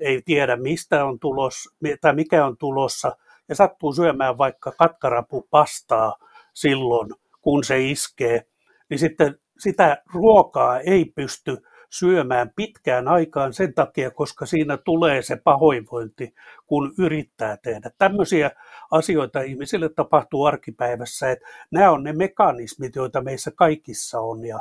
ei 0.00 0.22
tiedä 0.24 0.56
mistä 0.56 1.04
on 1.04 1.18
tulossa 1.18 1.70
tai 2.00 2.14
mikä 2.14 2.46
on 2.46 2.56
tulossa. 2.56 3.16
Ja 3.48 3.54
sattuu 3.54 3.92
syömään 3.92 4.38
vaikka 4.38 4.72
katkarapupastaa 4.72 6.16
silloin, 6.54 7.10
kun 7.42 7.64
se 7.64 7.80
iskee, 7.86 8.46
niin 8.90 8.98
sitten 8.98 9.38
sitä 9.58 10.02
ruokaa 10.14 10.80
ei 10.80 11.04
pysty 11.14 11.56
syömään 11.90 12.50
pitkään 12.56 13.08
aikaan 13.08 13.52
sen 13.52 13.74
takia, 13.74 14.10
koska 14.10 14.46
siinä 14.46 14.76
tulee 14.76 15.22
se 15.22 15.36
pahoinvointi, 15.36 16.34
kun 16.66 16.94
yrittää 16.98 17.56
tehdä. 17.56 17.90
Tämmöisiä 17.98 18.50
asioita 18.90 19.40
ihmisille 19.40 19.88
tapahtuu 19.88 20.44
arkipäivässä, 20.44 21.30
että 21.30 21.46
nämä 21.70 21.90
on 21.90 22.04
ne 22.04 22.12
mekanismit, 22.12 22.96
joita 22.96 23.20
meissä 23.20 23.50
kaikissa 23.50 24.20
on. 24.20 24.44
Ja, 24.44 24.58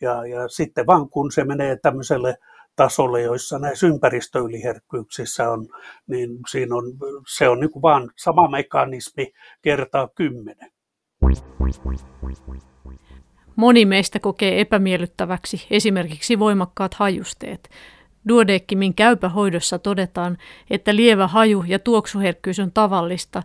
ja, 0.00 0.26
ja 0.26 0.48
sitten 0.48 0.86
vaan 0.86 1.08
kun 1.08 1.32
se 1.32 1.44
menee 1.44 1.76
tämmöiselle 1.76 2.36
tasolle, 2.82 3.22
joissa 3.22 3.58
näissä 3.58 3.86
ympäristöyliherkkyyksissä 3.86 5.50
on, 5.50 5.68
niin 6.06 6.30
siinä 6.50 6.76
on, 6.76 6.84
se 7.36 7.48
on 7.48 7.60
niin 7.60 7.70
kuin 7.70 7.82
vaan 7.82 8.10
sama 8.16 8.48
mekanismi 8.48 9.32
kertaa 9.62 10.08
kymmenen. 10.14 10.70
Moni 13.56 13.84
meistä 13.84 14.18
kokee 14.18 14.60
epämiellyttäväksi 14.60 15.66
esimerkiksi 15.70 16.38
voimakkaat 16.38 16.94
hajusteet. 16.94 17.68
Duodeckimin 18.28 18.94
käypähoidossa 18.94 19.78
todetaan, 19.78 20.38
että 20.70 20.96
lievä 20.96 21.26
haju- 21.26 21.64
ja 21.66 21.78
tuoksuherkkyys 21.78 22.58
on 22.58 22.72
tavallista, 22.72 23.42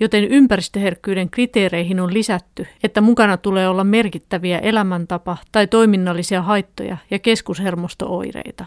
joten 0.00 0.24
ympäristöherkkyyden 0.24 1.30
kriteereihin 1.30 2.00
on 2.00 2.14
lisätty, 2.14 2.66
että 2.82 3.00
mukana 3.00 3.36
tulee 3.36 3.68
olla 3.68 3.84
merkittäviä 3.84 4.58
elämäntapa- 4.58 5.36
tai 5.52 5.66
toiminnallisia 5.66 6.42
haittoja 6.42 6.96
ja 7.10 7.18
keskushermostooireita. 7.18 8.64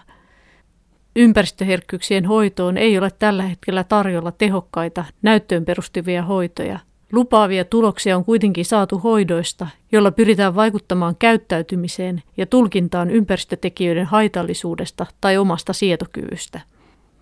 Ympäristöherkkyyksien 1.16 2.26
hoitoon 2.26 2.78
ei 2.78 2.98
ole 2.98 3.12
tällä 3.20 3.44
hetkellä 3.44 3.84
tarjolla 3.84 4.32
tehokkaita 4.32 5.06
näyttöön 5.22 5.66
perustuvia 5.66 6.24
hoitoja. 6.24 6.80
Lupaavia 7.12 7.66
tuloksia 7.66 8.18
on 8.18 8.26
kuitenkin 8.26 8.66
saatu 8.66 8.98
hoidoista, 9.00 9.68
joilla 9.92 10.12
pyritään 10.12 10.56
vaikuttamaan 10.56 11.16
käyttäytymiseen 11.16 12.24
ja 12.38 12.46
tulkintaan 12.46 13.12
ympäristötekijöiden 13.12 14.06
haitallisuudesta 14.06 15.06
tai 15.22 15.38
omasta 15.38 15.74
sietokyvystä. 15.74 16.62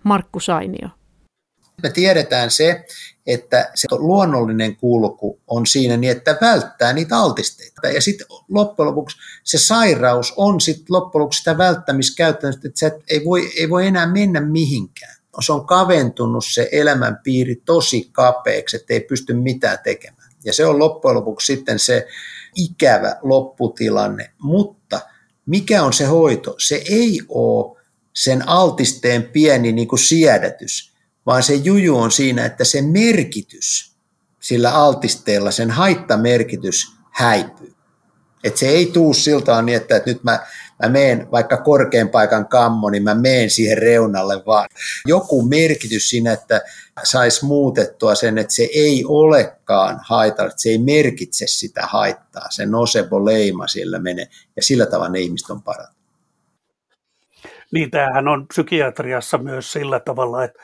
Markku 0.02 0.40
Sainio. 0.40 0.88
Me 1.82 1.90
tiedetään 1.90 2.50
se, 2.50 2.86
että 3.26 3.70
se 3.74 3.88
luonnollinen 3.90 4.76
kulku 4.76 5.40
on 5.46 5.66
siinä 5.66 5.96
niin, 5.96 6.12
että 6.12 6.38
välttää 6.40 6.92
niitä 6.92 7.18
altisteita. 7.18 7.88
Ja 7.88 8.00
sitten 8.00 8.26
loppujen 8.48 8.88
lopuksi 8.88 9.16
se 9.44 9.58
sairaus 9.58 10.34
on 10.36 10.60
sitten 10.60 10.86
loppujen 10.88 11.22
lopuksi 11.22 11.38
sitä 11.38 11.58
välttämiskäyttämistä, 11.58 12.68
että 12.68 12.78
se 12.78 12.98
ei 13.10 13.24
voi, 13.24 13.50
ei 13.58 13.70
voi 13.70 13.86
enää 13.86 14.06
mennä 14.06 14.40
mihinkään. 14.40 15.16
Se 15.40 15.52
on 15.52 15.66
kaventunut 15.66 16.44
se 16.44 16.68
elämänpiiri 16.72 17.56
tosi 17.64 18.08
kapeaksi, 18.12 18.76
että 18.76 18.94
ei 18.94 19.00
pysty 19.00 19.34
mitään 19.34 19.78
tekemään. 19.84 20.32
Ja 20.44 20.52
se 20.52 20.66
on 20.66 20.78
loppujen 20.78 21.16
lopuksi 21.16 21.46
sitten 21.46 21.78
se 21.78 22.06
ikävä 22.54 23.16
lopputilanne. 23.22 24.30
Mutta 24.38 25.00
mikä 25.46 25.82
on 25.82 25.92
se 25.92 26.04
hoito? 26.04 26.54
Se 26.58 26.82
ei 26.90 27.20
ole 27.28 27.76
sen 28.12 28.48
altisteen 28.48 29.22
pieni 29.22 29.72
niin 29.72 29.88
kuin 29.88 29.98
siedätys, 29.98 30.95
vaan 31.26 31.42
se 31.42 31.54
juju 31.54 31.98
on 31.98 32.10
siinä, 32.10 32.44
että 32.44 32.64
se 32.64 32.82
merkitys 32.82 33.96
sillä 34.40 34.74
altisteella, 34.74 35.50
sen 35.50 35.70
haittamerkitys 35.70 36.92
häipyy. 37.10 37.74
Että 38.44 38.60
se 38.60 38.68
ei 38.68 38.86
tuu 38.86 39.14
siltä 39.14 39.62
niin, 39.62 39.76
että, 39.76 39.96
että 39.96 40.10
nyt 40.10 40.24
mä, 40.24 40.40
mä 40.82 40.88
meen 40.88 41.30
vaikka 41.30 41.56
korkean 41.56 42.08
paikan 42.08 42.48
kammo, 42.48 42.90
niin 42.90 43.02
mä 43.02 43.14
meen 43.14 43.50
siihen 43.50 43.78
reunalle, 43.78 44.42
vaan 44.46 44.68
joku 45.06 45.42
merkitys 45.42 46.10
siinä, 46.10 46.32
että 46.32 46.60
saisi 47.04 47.44
muutettua 47.44 48.14
sen, 48.14 48.38
että 48.38 48.54
se 48.54 48.68
ei 48.74 49.04
olekaan 49.08 50.00
haitallista, 50.04 50.60
se 50.60 50.68
ei 50.68 50.78
merkitse 50.78 51.46
sitä 51.46 51.86
haittaa, 51.86 52.50
se 52.50 52.66
nosebo 52.66 53.24
leima 53.24 53.66
siellä 53.66 53.98
menee, 53.98 54.26
ja 54.56 54.62
sillä 54.62 54.86
tavalla 54.86 55.08
ne 55.08 55.20
ihmiset 55.20 55.50
on 55.50 55.62
parantunut. 55.62 55.96
Niin, 57.72 57.90
tämähän 57.90 58.28
on 58.28 58.46
psykiatriassa 58.46 59.38
myös 59.38 59.72
sillä 59.72 60.00
tavalla, 60.00 60.44
että 60.44 60.58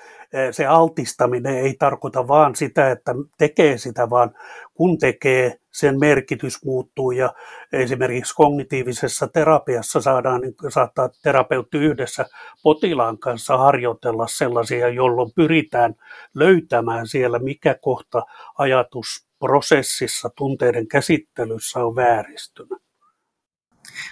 se 0.50 0.66
altistaminen 0.66 1.58
ei 1.58 1.74
tarkoita 1.78 2.28
vaan 2.28 2.56
sitä, 2.56 2.90
että 2.90 3.14
tekee 3.38 3.78
sitä, 3.78 4.10
vaan 4.10 4.34
kun 4.74 4.98
tekee, 4.98 5.58
sen 5.72 5.98
merkitys 5.98 6.64
muuttuu 6.64 7.10
ja 7.10 7.34
esimerkiksi 7.72 8.34
kognitiivisessa 8.34 9.28
terapiassa 9.28 10.00
saadaan, 10.00 10.40
niin 10.40 10.54
saattaa 10.68 11.08
terapeutti 11.22 11.78
yhdessä 11.78 12.26
potilaan 12.62 13.18
kanssa 13.18 13.56
harjoitella 13.56 14.26
sellaisia, 14.26 14.88
jolloin 14.88 15.30
pyritään 15.34 15.94
löytämään 16.34 17.06
siellä, 17.06 17.38
mikä 17.38 17.76
kohta 17.80 18.22
ajatusprosessissa, 18.58 20.30
tunteiden 20.36 20.88
käsittelyssä 20.88 21.84
on 21.84 21.96
vääristynyt. 21.96 22.81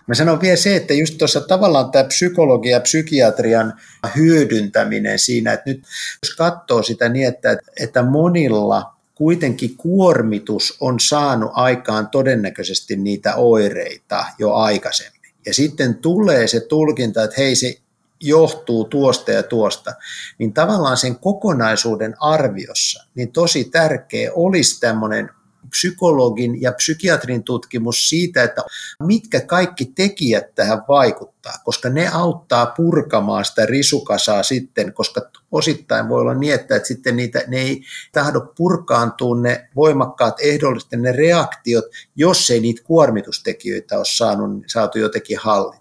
Mä 0.06 0.14
sanon 0.14 0.40
vielä 0.40 0.56
se, 0.56 0.76
että 0.76 0.94
just 0.94 1.18
tuossa 1.18 1.40
tavallaan 1.40 1.90
tämä 1.90 2.04
psykologia 2.04 2.72
ja 2.72 2.80
psykiatrian 2.80 3.72
hyödyntäminen 4.16 5.18
siinä, 5.18 5.52
että 5.52 5.70
nyt 5.70 5.82
jos 6.22 6.34
katsoo 6.36 6.82
sitä 6.82 7.08
niin, 7.08 7.28
että, 7.28 7.58
että 7.80 8.02
monilla 8.02 8.94
kuitenkin 9.14 9.76
kuormitus 9.76 10.76
on 10.80 11.00
saanut 11.00 11.50
aikaan 11.54 12.08
todennäköisesti 12.08 12.96
niitä 12.96 13.34
oireita 13.34 14.24
jo 14.38 14.54
aikaisemmin. 14.54 15.20
Ja 15.46 15.54
sitten 15.54 15.94
tulee 15.94 16.46
se 16.46 16.60
tulkinta, 16.60 17.24
että 17.24 17.36
hei 17.38 17.56
se 17.56 17.74
johtuu 18.20 18.84
tuosta 18.84 19.30
ja 19.30 19.42
tuosta, 19.42 19.92
niin 20.38 20.52
tavallaan 20.52 20.96
sen 20.96 21.16
kokonaisuuden 21.16 22.14
arviossa 22.20 23.04
niin 23.14 23.32
tosi 23.32 23.64
tärkeä 23.64 24.30
olisi 24.34 24.80
tämmöinen 24.80 25.30
psykologin 25.70 26.62
ja 26.62 26.72
psykiatrin 26.72 27.44
tutkimus 27.44 28.08
siitä, 28.08 28.42
että 28.42 28.62
mitkä 29.06 29.40
kaikki 29.40 29.84
tekijät 29.84 30.54
tähän 30.54 30.82
vaikuttaa, 30.88 31.52
koska 31.64 31.88
ne 31.88 32.08
auttaa 32.12 32.66
purkamaan 32.66 33.44
sitä 33.44 33.66
risukasaa 33.66 34.42
sitten, 34.42 34.92
koska 34.92 35.30
osittain 35.52 36.08
voi 36.08 36.20
olla 36.20 36.34
niin, 36.34 36.54
että 36.54 36.80
sitten 36.84 37.16
niitä, 37.16 37.42
ne 37.46 37.56
ei 37.56 37.82
tahdo 38.12 38.40
purkaantua 38.56 39.40
ne 39.40 39.68
voimakkaat 39.76 40.36
ehdollisten 40.40 41.02
ne 41.02 41.12
reaktiot, 41.12 41.84
jos 42.16 42.50
ei 42.50 42.60
niitä 42.60 42.82
kuormitustekijöitä 42.84 43.96
ole 43.96 44.04
saanut, 44.04 44.64
saatu 44.66 44.98
jotenkin 44.98 45.38
hallintaan. 45.40 45.80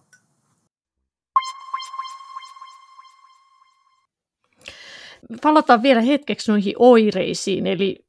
Palataan 5.41 5.83
vielä 5.83 6.01
hetkeksi 6.01 6.51
noihin 6.51 6.73
oireisiin, 6.79 7.67
eli 7.67 8.05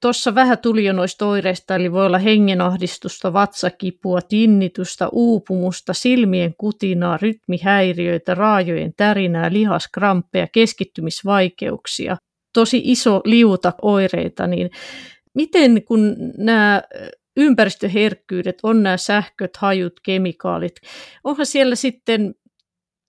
tuossa 0.00 0.34
vähän 0.34 0.58
tuli 0.58 0.84
jo 0.84 0.92
noista 0.92 1.26
oireista, 1.26 1.74
eli 1.74 1.92
voi 1.92 2.06
olla 2.06 2.18
hengenahdistusta, 2.18 3.32
vatsakipua, 3.32 4.22
tinnitusta, 4.22 5.08
uupumusta, 5.12 5.94
silmien 5.94 6.54
kutinaa, 6.58 7.18
rytmihäiriöitä, 7.22 8.34
raajojen 8.34 8.92
tärinää, 8.96 9.52
lihaskramppeja, 9.52 10.46
keskittymisvaikeuksia, 10.52 12.16
tosi 12.52 12.82
iso 12.84 13.20
liuta 13.24 13.72
oireita, 13.82 14.46
niin 14.46 14.70
miten 15.34 15.84
kun 15.84 16.16
nämä 16.38 16.82
ympäristöherkkyydet 17.36 18.58
on 18.62 18.82
nämä 18.82 18.96
sähköt, 18.96 19.56
hajut, 19.56 20.00
kemikaalit, 20.02 20.74
onhan 21.24 21.46
siellä 21.46 21.74
sitten 21.74 22.34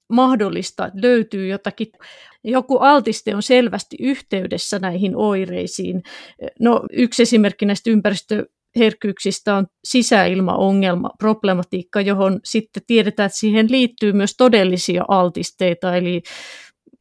mahdollista, 0.10 0.86
että 0.86 1.00
löytyy 1.02 1.48
jotakin, 1.48 1.88
joku 2.44 2.78
altiste 2.78 3.36
on 3.36 3.44
selvästi 3.44 3.96
yhteydessä 4.00 4.80
näihin 4.80 5.16
oireisiin. 5.16 6.04
No, 6.60 6.82
yksi 6.94 7.22
esimerkki 7.22 7.66
näistä 7.66 7.90
ympäristöherkkyyksistä 7.90 9.56
on 9.56 9.68
sisäilmaongelma, 9.84 11.10
problematiikka, 11.20 12.02
johon 12.02 12.40
sitten 12.44 12.84
tiedetään, 12.88 13.28
että 13.28 13.40
siihen 13.40 13.72
liittyy 13.72 14.14
myös 14.14 14.34
todellisia 14.38 15.06
altisteita, 15.08 15.96
eli, 15.96 16.22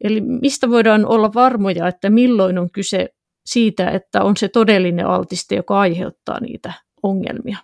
eli 0.04 0.20
mistä 0.20 0.70
voidaan 0.70 1.06
olla 1.06 1.34
varmoja, 1.34 1.88
että 1.88 2.10
milloin 2.10 2.58
on 2.58 2.70
kyse 2.70 3.08
siitä, 3.46 3.90
että 3.90 4.22
on 4.22 4.36
se 4.36 4.48
todellinen 4.48 5.06
altiste, 5.06 5.54
joka 5.54 5.80
aiheuttaa 5.80 6.40
niitä 6.40 6.72
ongelmia. 7.02 7.58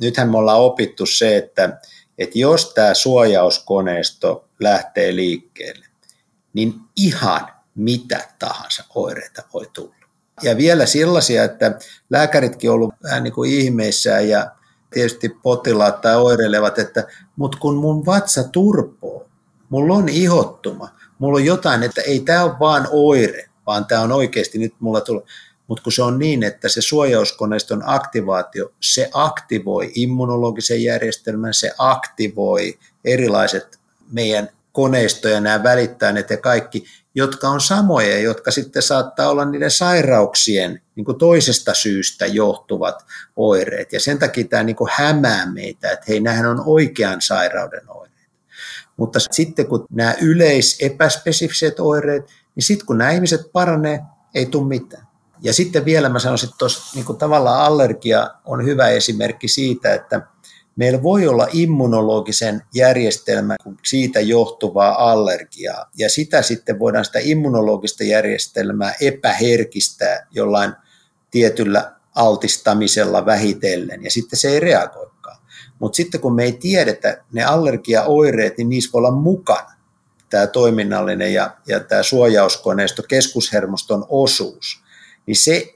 Nythän 0.00 0.30
me 0.30 0.38
ollaan 0.38 0.60
opittu 0.60 1.06
se, 1.06 1.36
että 1.36 1.80
että 2.20 2.38
jos 2.38 2.74
tämä 2.74 2.94
suojauskoneisto 2.94 4.48
lähtee 4.60 5.16
liikkeelle, 5.16 5.86
niin 6.52 6.74
ihan 6.96 7.48
mitä 7.74 8.28
tahansa 8.38 8.84
oireita 8.94 9.42
voi 9.54 9.66
tulla. 9.72 9.94
Ja 10.42 10.56
vielä 10.56 10.86
sellaisia, 10.86 11.44
että 11.44 11.78
lääkäritkin 12.10 12.70
on 12.70 12.74
ollut 12.74 12.94
vähän 13.02 13.22
niin 13.24 13.32
kuin 13.32 13.50
ihmeissään 13.50 14.28
ja 14.28 14.50
tietysti 14.90 15.28
potilaat 15.28 16.00
tai 16.00 16.16
oireilevat, 16.16 16.78
että 16.78 17.06
mutta 17.36 17.58
kun 17.58 17.76
mun 17.76 18.06
vatsa 18.06 18.44
turpoo, 18.44 19.26
mulla 19.68 19.94
on 19.94 20.08
ihottuma, 20.08 20.88
mulla 21.18 21.36
on 21.38 21.44
jotain, 21.44 21.82
että 21.82 22.00
ei 22.00 22.20
tämä 22.20 22.44
ole 22.44 22.58
vaan 22.60 22.88
oire, 22.90 23.50
vaan 23.66 23.86
tämä 23.86 24.00
on 24.00 24.12
oikeasti 24.12 24.58
nyt 24.58 24.74
mulla 24.80 25.00
tullut 25.00 25.24
mutta 25.70 25.82
kun 25.82 25.92
se 25.92 26.02
on 26.02 26.18
niin, 26.18 26.42
että 26.42 26.68
se 26.68 26.82
suojauskoneiston 26.82 27.82
aktivaatio, 27.86 28.72
se 28.80 29.10
aktivoi 29.12 29.92
immunologisen 29.94 30.82
järjestelmän, 30.82 31.54
se 31.54 31.70
aktivoi 31.78 32.78
erilaiset 33.04 33.80
meidän 34.12 34.48
koneistoja, 34.72 35.40
nämä 35.40 35.62
välittäjät 35.62 36.30
ja 36.30 36.36
kaikki, 36.36 36.84
jotka 37.14 37.48
on 37.48 37.60
samoja, 37.60 38.18
jotka 38.18 38.50
sitten 38.50 38.82
saattaa 38.82 39.28
olla 39.28 39.44
niiden 39.44 39.70
sairauksien 39.70 40.82
niin 40.96 41.04
kuin 41.04 41.18
toisesta 41.18 41.74
syystä 41.74 42.26
johtuvat 42.26 43.04
oireet. 43.36 43.92
Ja 43.92 44.00
sen 44.00 44.18
takia 44.18 44.44
tämä 44.44 44.62
niin 44.62 44.76
kuin 44.76 44.90
hämää 44.94 45.52
meitä, 45.52 45.90
että 45.90 46.04
hei, 46.08 46.20
nämähän 46.20 46.46
on 46.46 46.62
oikean 46.66 47.22
sairauden 47.22 47.90
oireet. 47.90 48.30
Mutta 48.96 49.18
sitten 49.30 49.66
kun 49.66 49.86
nämä 49.90 50.14
yleis 50.20 50.76
epäspesifiset 50.80 51.80
oireet, 51.80 52.24
niin 52.54 52.64
sitten 52.64 52.86
kun 52.86 52.98
nämä 52.98 53.10
ihmiset 53.10 53.40
paranee, 53.52 54.00
ei 54.34 54.46
tule 54.46 54.68
mitään. 54.68 55.09
Ja 55.42 55.52
sitten 55.52 55.84
vielä 55.84 56.08
mä 56.08 56.18
sanoisin, 56.18 56.46
että 56.48 56.58
tuossa 56.58 56.96
niin 56.98 57.18
tavallaan 57.18 57.64
allergia 57.64 58.30
on 58.44 58.64
hyvä 58.64 58.88
esimerkki 58.88 59.48
siitä, 59.48 59.94
että 59.94 60.22
meillä 60.76 61.02
voi 61.02 61.28
olla 61.28 61.48
immunologisen 61.52 62.62
järjestelmän 62.74 63.56
siitä 63.84 64.20
johtuvaa 64.20 65.10
allergiaa, 65.10 65.90
ja 65.98 66.10
sitä 66.10 66.42
sitten 66.42 66.78
voidaan 66.78 67.04
sitä 67.04 67.18
immunologista 67.22 68.04
järjestelmää 68.04 68.94
epäherkistää 69.00 70.26
jollain 70.30 70.72
tietyllä 71.30 71.92
altistamisella 72.14 73.26
vähitellen, 73.26 74.04
ja 74.04 74.10
sitten 74.10 74.38
se 74.38 74.48
ei 74.48 74.60
reagoikaan. 74.60 75.36
Mutta 75.78 75.96
sitten 75.96 76.20
kun 76.20 76.34
me 76.34 76.44
ei 76.44 76.52
tiedetä 76.52 77.24
ne 77.32 77.44
allergiaoireet, 77.44 78.58
niin 78.58 78.68
niissä 78.68 78.90
voi 78.92 78.98
olla 78.98 79.10
mukana 79.10 79.72
tämä 80.30 80.46
toiminnallinen 80.46 81.34
ja, 81.34 81.56
ja 81.66 81.80
tämä 81.80 82.02
suojauskoneisto, 82.02 83.02
keskushermoston 83.08 84.06
osuus 84.08 84.82
niin 85.30 85.36
se 85.36 85.74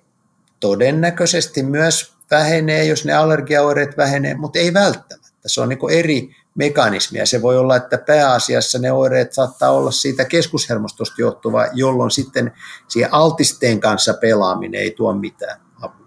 todennäköisesti 0.60 1.62
myös 1.62 2.12
vähenee, 2.30 2.84
jos 2.84 3.04
ne 3.04 3.12
allergiaoireet 3.12 3.96
vähenee, 3.96 4.34
mutta 4.34 4.58
ei 4.58 4.74
välttämättä. 4.74 5.48
Se 5.48 5.60
on 5.60 5.68
niin 5.68 5.90
eri 5.90 6.30
mekanismia. 6.54 7.26
Se 7.26 7.42
voi 7.42 7.58
olla, 7.58 7.76
että 7.76 7.98
pääasiassa 7.98 8.78
ne 8.78 8.92
oireet 8.92 9.32
saattaa 9.32 9.70
olla 9.70 9.90
siitä 9.90 10.24
keskushermostosta 10.24 11.14
johtuva, 11.18 11.66
jolloin 11.72 12.10
sitten 12.10 12.52
siihen 12.88 13.14
altisteen 13.14 13.80
kanssa 13.80 14.14
pelaaminen 14.14 14.80
ei 14.80 14.90
tuo 14.90 15.12
mitään 15.12 15.60
apua. 15.80 16.06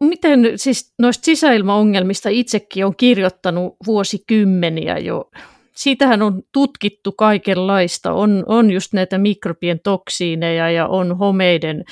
Miten 0.00 0.40
siis 0.56 0.92
noista 0.98 1.24
sisäilmaongelmista 1.24 2.28
itsekin 2.28 2.86
on 2.86 2.96
kirjoittanut 2.96 3.76
vuosikymmeniä 3.86 4.98
jo 4.98 5.30
siitähän 5.76 6.22
on 6.22 6.42
tutkittu 6.52 7.12
kaikenlaista. 7.12 8.12
On, 8.12 8.44
on 8.46 8.70
just 8.70 8.92
näitä 8.92 9.18
mikrobien 9.18 9.80
toksiineja 9.84 10.70
ja 10.70 10.86
on 10.86 11.18
homeiden 11.18 11.84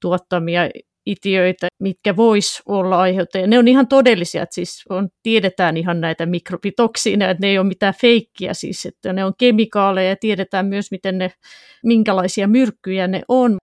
tuottamia 0.00 0.68
itiöitä, 1.06 1.68
mitkä 1.80 2.16
vois 2.16 2.62
olla 2.66 3.00
aiheuttajia. 3.00 3.46
Ne 3.46 3.58
on 3.58 3.68
ihan 3.68 3.88
todellisia, 3.88 4.42
että 4.42 4.54
siis 4.54 4.84
on, 4.90 5.08
tiedetään 5.22 5.76
ihan 5.76 6.00
näitä 6.00 6.26
mikrobitoksiineja, 6.26 7.30
että 7.30 7.46
ne 7.46 7.50
ei 7.50 7.58
ole 7.58 7.66
mitään 7.66 7.94
feikkiä 8.00 8.54
siis, 8.54 8.86
että 8.86 9.12
ne 9.12 9.24
on 9.24 9.32
kemikaaleja 9.38 10.08
ja 10.08 10.16
tiedetään 10.16 10.66
myös, 10.66 10.90
miten 10.90 11.18
ne, 11.18 11.30
minkälaisia 11.84 12.48
myrkkyjä 12.48 13.06
ne 13.06 13.22
on. 13.28 13.58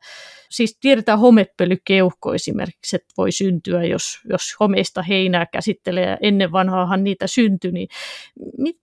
Siis 0.50 0.78
tiedetään 0.82 1.20
homepölykeuhko 1.20 2.34
esimerkiksi, 2.34 2.96
että 2.96 3.14
voi 3.18 3.32
syntyä, 3.32 3.84
jos, 3.84 4.20
jos 4.30 4.56
homeista 4.60 5.02
heinää 5.02 5.46
käsittelee 5.46 6.10
ja 6.10 6.18
ennen 6.22 6.52
vanhaahan 6.52 7.04
niitä 7.04 7.28
syntyi, 7.28 7.72
niin 7.72 7.88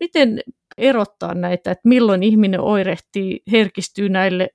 miten 0.01 0.41
erottaa 0.79 1.35
näitä, 1.35 1.71
että 1.71 1.89
milloin 1.89 2.23
ihminen 2.23 2.61
oirehtii, 2.61 3.41
herkistyy 3.53 4.09
näille 4.09 4.49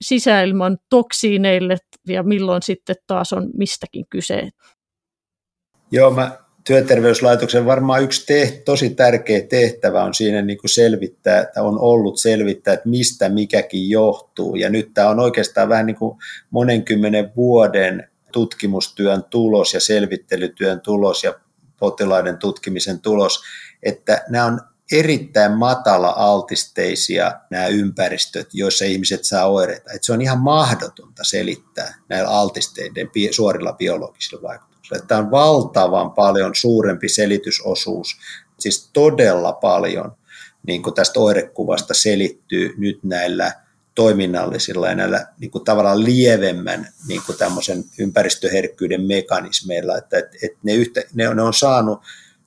sisäilman 0.00 0.78
toksiineille 0.90 1.76
ja 2.08 2.22
milloin 2.22 2.62
sitten 2.62 2.96
taas 3.06 3.32
on 3.32 3.50
mistäkin 3.56 4.04
kyse. 4.10 4.48
Joo, 5.90 6.10
mä 6.10 6.38
työterveyslaitoksen 6.66 7.66
varmaan 7.66 8.02
yksi 8.02 8.26
teht, 8.26 8.64
tosi 8.64 8.90
tärkeä 8.90 9.40
tehtävä 9.40 10.04
on 10.04 10.14
siinä 10.14 10.42
niin 10.42 10.58
kuin 10.58 10.70
selvittää, 10.70 11.40
että 11.40 11.62
on 11.62 11.80
ollut 11.80 12.18
selvittää, 12.18 12.74
että 12.74 12.88
mistä 12.88 13.28
mikäkin 13.28 13.90
johtuu. 13.90 14.56
Ja 14.56 14.70
nyt 14.70 14.90
tämä 14.94 15.08
on 15.08 15.20
oikeastaan 15.20 15.68
vähän 15.68 15.86
niin 15.86 15.96
kuin 15.96 16.18
monenkymmenen 16.50 17.32
vuoden 17.36 18.10
tutkimustyön 18.32 19.24
tulos 19.30 19.74
ja 19.74 19.80
selvittelytyön 19.80 20.80
tulos 20.80 21.24
ja 21.24 21.34
potilaiden 21.78 22.38
tutkimisen 22.38 23.00
tulos, 23.00 23.42
että 23.82 24.24
nämä 24.28 24.44
on 24.44 24.60
erittäin 24.92 25.52
matala 25.52 26.08
altisteisia 26.16 27.32
nämä 27.50 27.66
ympäristöt, 27.66 28.48
joissa 28.52 28.84
ihmiset 28.84 29.24
saa 29.24 29.46
oireita. 29.46 29.92
Että 29.92 30.06
se 30.06 30.12
on 30.12 30.22
ihan 30.22 30.38
mahdotonta 30.38 31.24
selittää 31.24 31.94
näillä 32.08 32.30
altisteiden 32.30 33.10
suorilla 33.30 33.72
biologisilla 33.72 34.42
vaikutuksilla. 34.42 35.06
Tämä 35.06 35.20
on 35.20 35.30
valtavan 35.30 36.10
paljon 36.10 36.54
suurempi 36.54 37.08
selitysosuus, 37.08 38.16
siis 38.58 38.90
todella 38.92 39.52
paljon 39.52 40.16
niin 40.66 40.82
kuin 40.82 40.94
tästä 40.94 41.20
oirekuvasta 41.20 41.94
selittyy 41.94 42.74
nyt 42.78 42.98
näillä 43.02 43.52
toiminnallisilla 43.94 44.88
ja 44.88 44.94
näillä 44.94 45.26
niin 45.40 45.50
kuin 45.50 45.64
tavallaan 45.64 46.04
lievemmän 46.04 46.88
niin 47.08 47.22
kuin 47.26 47.38
tämmöisen 47.38 47.84
ympäristöherkkyyden 47.98 49.02
mekanismeilla, 49.02 49.98
että, 49.98 50.18
että, 50.18 50.36
että 50.42 50.58
ne, 50.62 50.74
yhtä, 50.74 51.02
ne, 51.14 51.34
ne 51.34 51.42
on 51.42 51.54
saanut 51.54 52.00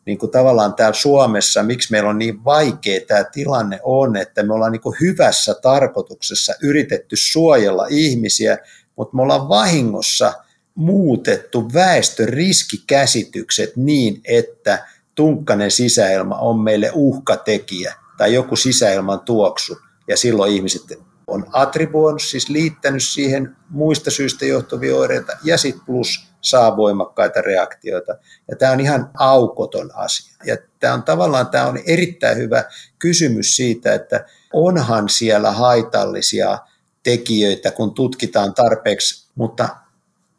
niin 0.05 0.17
kuin 0.17 0.31
tavallaan 0.31 0.73
täällä 0.73 0.97
Suomessa, 0.97 1.63
miksi 1.63 1.91
meillä 1.91 2.09
on 2.09 2.19
niin 2.19 2.45
vaikea 2.45 3.01
tämä 3.07 3.23
tilanne 3.23 3.79
on, 3.83 4.15
että 4.15 4.43
me 4.43 4.53
ollaan 4.53 4.71
niin 4.71 4.81
kuin 4.81 4.95
hyvässä 5.01 5.53
tarkoituksessa 5.53 6.53
yritetty 6.63 7.15
suojella 7.15 7.85
ihmisiä, 7.89 8.57
mutta 8.95 9.15
me 9.15 9.21
ollaan 9.21 9.49
vahingossa 9.49 10.33
muutettu 10.75 11.73
väestön 11.73 12.29
riskikäsitykset 12.29 13.75
niin, 13.75 14.21
että 14.25 14.85
tunkkainen 15.15 15.71
sisäilma 15.71 16.35
on 16.35 16.59
meille 16.59 16.91
uhkatekijä 16.93 17.95
tai 18.17 18.33
joku 18.33 18.55
sisäilman 18.55 19.19
tuoksu, 19.19 19.77
ja 20.07 20.17
silloin 20.17 20.53
ihmiset 20.53 20.81
on 21.29 21.45
attribuoinut, 21.53 22.21
siis 22.21 22.49
liittänyt 22.49 23.03
siihen 23.03 23.55
muista 23.69 24.11
syistä 24.11 24.45
johtuvia 24.45 24.95
oireita, 24.95 25.37
ja 25.43 25.57
sitten 25.57 25.85
plus 25.85 26.29
saa 26.41 26.77
voimakkaita 26.77 27.41
reaktioita. 27.41 28.17
Ja 28.47 28.55
tämä 28.55 28.71
on 28.71 28.79
ihan 28.79 29.09
aukoton 29.17 29.89
asia. 29.93 30.35
Ja 30.45 30.57
tämä 30.79 30.93
on 30.93 31.03
tavallaan 31.03 31.47
tämä 31.47 31.67
on 31.67 31.79
erittäin 31.85 32.37
hyvä 32.37 32.63
kysymys 32.99 33.55
siitä, 33.55 33.93
että 33.93 34.25
onhan 34.53 35.09
siellä 35.09 35.51
haitallisia 35.51 36.57
tekijöitä, 37.03 37.71
kun 37.71 37.93
tutkitaan 37.93 38.53
tarpeeksi, 38.53 39.29
mutta 39.35 39.69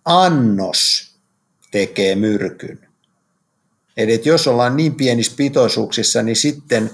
annos 0.04 1.10
tekee 1.70 2.14
myrkyn. 2.14 2.88
Eli 3.96 4.22
jos 4.24 4.48
ollaan 4.48 4.76
niin 4.76 4.94
pienissä 4.94 5.32
pitoisuuksissa, 5.36 6.22
niin 6.22 6.36
sitten 6.36 6.90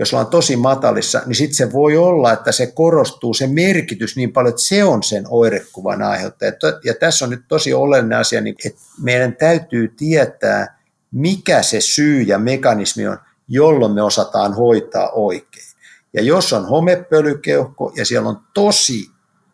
jos 0.00 0.14
ollaan 0.14 0.30
tosi 0.30 0.56
matalissa, 0.56 1.22
niin 1.26 1.36
sitten 1.36 1.54
se 1.56 1.72
voi 1.72 1.96
olla, 1.96 2.32
että 2.32 2.52
se 2.52 2.66
korostuu 2.66 3.34
se 3.34 3.46
merkitys 3.46 4.16
niin 4.16 4.32
paljon, 4.32 4.50
että 4.50 4.62
se 4.62 4.84
on 4.84 5.02
sen 5.02 5.24
oirekuvan 5.28 6.02
aiheuttaja. 6.02 6.52
Ja 6.84 6.94
tässä 6.94 7.24
on 7.24 7.30
nyt 7.30 7.42
tosi 7.48 7.72
oleellinen 7.72 8.18
asia, 8.18 8.40
niin 8.40 8.56
että 8.64 8.80
meidän 9.02 9.36
täytyy 9.36 9.88
tietää, 9.96 10.80
mikä 11.12 11.62
se 11.62 11.80
syy 11.80 12.22
ja 12.22 12.38
mekanismi 12.38 13.08
on, 13.08 13.18
jolloin 13.48 13.92
me 13.92 14.02
osataan 14.02 14.54
hoitaa 14.54 15.10
oikein. 15.10 15.66
Ja 16.12 16.22
jos 16.22 16.52
on 16.52 16.68
homepölykeuhko 16.68 17.92
ja 17.96 18.04
siellä 18.04 18.28
on 18.28 18.40
tosi 18.54 19.10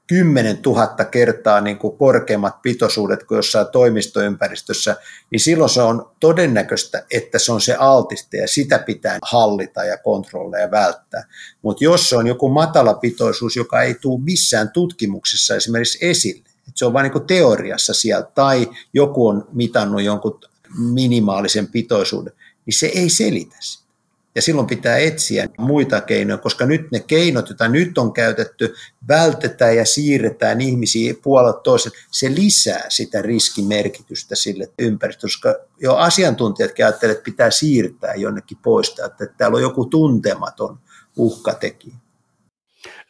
10 0.07 0.59
000 0.67 0.87
kertaa 1.05 1.61
niin 1.61 1.79
kuin 1.79 1.99
korkeammat 1.99 2.63
pitoisuudet 2.63 3.25
kuin 3.25 3.37
jossain 3.37 3.67
toimistoympäristössä, 3.73 4.97
niin 5.31 5.41
silloin 5.41 5.71
se 5.71 5.83
on 5.83 6.11
todennäköistä, 6.21 7.05
että 7.11 7.39
se 7.39 7.53
on 7.53 7.61
se 7.61 7.75
altiste 7.75 8.37
ja 8.37 8.49
sitä 8.49 8.79
pitää 8.79 9.19
hallita 9.23 9.85
ja 9.85 9.99
kontrolloida 9.99 10.63
ja 10.63 10.71
välttää. 10.71 11.25
Mutta 11.63 11.85
jos 11.85 12.09
se 12.09 12.17
on 12.17 12.27
joku 12.27 12.49
matala 12.49 12.95
pitoisuus, 12.95 13.57
joka 13.57 13.83
ei 13.83 13.95
tule 13.95 14.21
missään 14.25 14.71
tutkimuksessa 14.71 15.57
esimerkiksi 15.57 15.99
esille, 16.01 16.41
että 16.41 16.73
se 16.75 16.85
on 16.85 16.93
vain 16.93 17.13
niin 17.13 17.27
teoriassa 17.27 17.95
siellä 17.95 18.27
tai 18.35 18.71
joku 18.93 19.27
on 19.27 19.49
mitannut 19.53 20.03
jonkun 20.03 20.41
minimaalisen 20.79 21.67
pitoisuuden, 21.67 22.33
niin 22.67 22.75
se 22.75 22.87
ei 22.87 23.11
selitä 23.11 23.57
sitä. 23.61 23.86
Ja 24.37 24.43
silloin 24.43 24.67
pitää 24.67 24.99
etsiä 24.99 25.49
muita 25.59 26.01
keinoja, 26.01 26.39
koska 26.39 26.67
nyt 26.67 26.91
ne 26.93 27.01
keinot, 27.01 27.49
joita 27.49 27.69
nyt 27.69 27.99
on 27.99 28.13
käytetty, 28.13 28.75
vältetään 29.09 29.77
ja 29.77 29.85
siirretään 29.85 30.61
ihmisiä 30.61 31.15
puolelta 31.23 31.61
toiset, 31.61 31.93
se 32.11 32.31
lisää 32.31 32.85
sitä 32.89 33.23
riskimerkitystä 33.23 34.35
sille 34.35 34.69
ympäristölle, 34.79 35.31
koska 35.33 35.55
jo 35.81 35.97
asiantuntijat 35.97 36.71
ajattelevat, 36.79 37.19
että 37.19 37.25
pitää 37.25 37.51
siirtää 37.51 38.15
jonnekin 38.15 38.59
pois, 38.63 38.89
että 39.07 39.27
täällä 39.39 39.57
on 39.57 39.63
joku 39.63 39.85
tuntematon 39.85 40.79
uhkatekijä. 41.17 41.95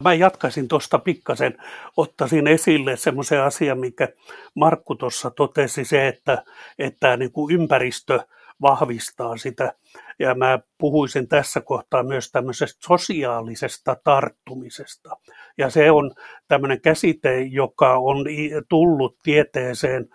Mä 0.04 0.14
jatkaisin 0.14 0.68
tuosta 0.68 0.98
pikkasen, 0.98 1.54
ottaisin 1.96 2.46
esille 2.46 2.96
semmoisen 2.96 3.42
asian, 3.42 3.78
mikä 3.78 4.08
Markku 4.54 4.94
tuossa 4.94 5.30
totesi, 5.30 5.84
se, 5.84 6.08
että, 6.08 6.44
että 6.78 7.16
niin 7.16 7.32
kuin 7.32 7.54
ympäristö 7.54 8.20
vahvistaa 8.62 9.36
sitä 9.36 9.72
ja 10.18 10.34
mä 10.34 10.58
puhuisin 10.78 11.28
tässä 11.28 11.60
kohtaa 11.60 12.02
myös 12.02 12.30
tämmöisestä 12.30 12.78
sosiaalisesta 12.86 13.96
tarttumisesta. 14.04 15.16
Ja 15.58 15.70
se 15.70 15.90
on 15.90 16.14
tämmöinen 16.48 16.80
käsite, 16.80 17.40
joka 17.40 17.98
on 17.98 18.24
tullut 18.68 19.16
tieteeseen 19.22 20.08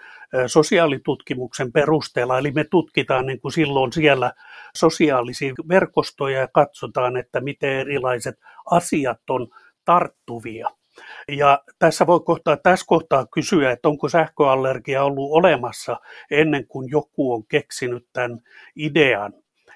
sosiaalitutkimuksen 0.47 1.71
perusteella. 1.71 2.37
Eli 2.37 2.51
me 2.51 2.63
tutkitaan 2.63 3.25
niin 3.25 3.41
kuin 3.41 3.51
silloin 3.51 3.93
siellä 3.93 4.33
sosiaalisia 4.75 5.53
verkostoja 5.69 6.39
ja 6.39 6.47
katsotaan, 6.47 7.17
että 7.17 7.41
miten 7.41 7.69
erilaiset 7.69 8.35
asiat 8.71 9.19
on 9.29 9.47
tarttuvia. 9.85 10.69
Ja 11.27 11.63
tässä 11.79 12.07
voi 12.07 12.19
kohtaa, 12.19 12.57
tässä 12.57 12.85
kohtaa 12.87 13.25
kysyä, 13.25 13.71
että 13.71 13.89
onko 13.89 14.09
sähköallergia 14.09 15.03
ollut 15.03 15.31
olemassa 15.31 15.99
ennen 16.31 16.67
kuin 16.67 16.89
joku 16.91 17.33
on 17.33 17.43
keksinyt 17.47 18.07
tämän 18.13 18.39
idean. 18.75 19.33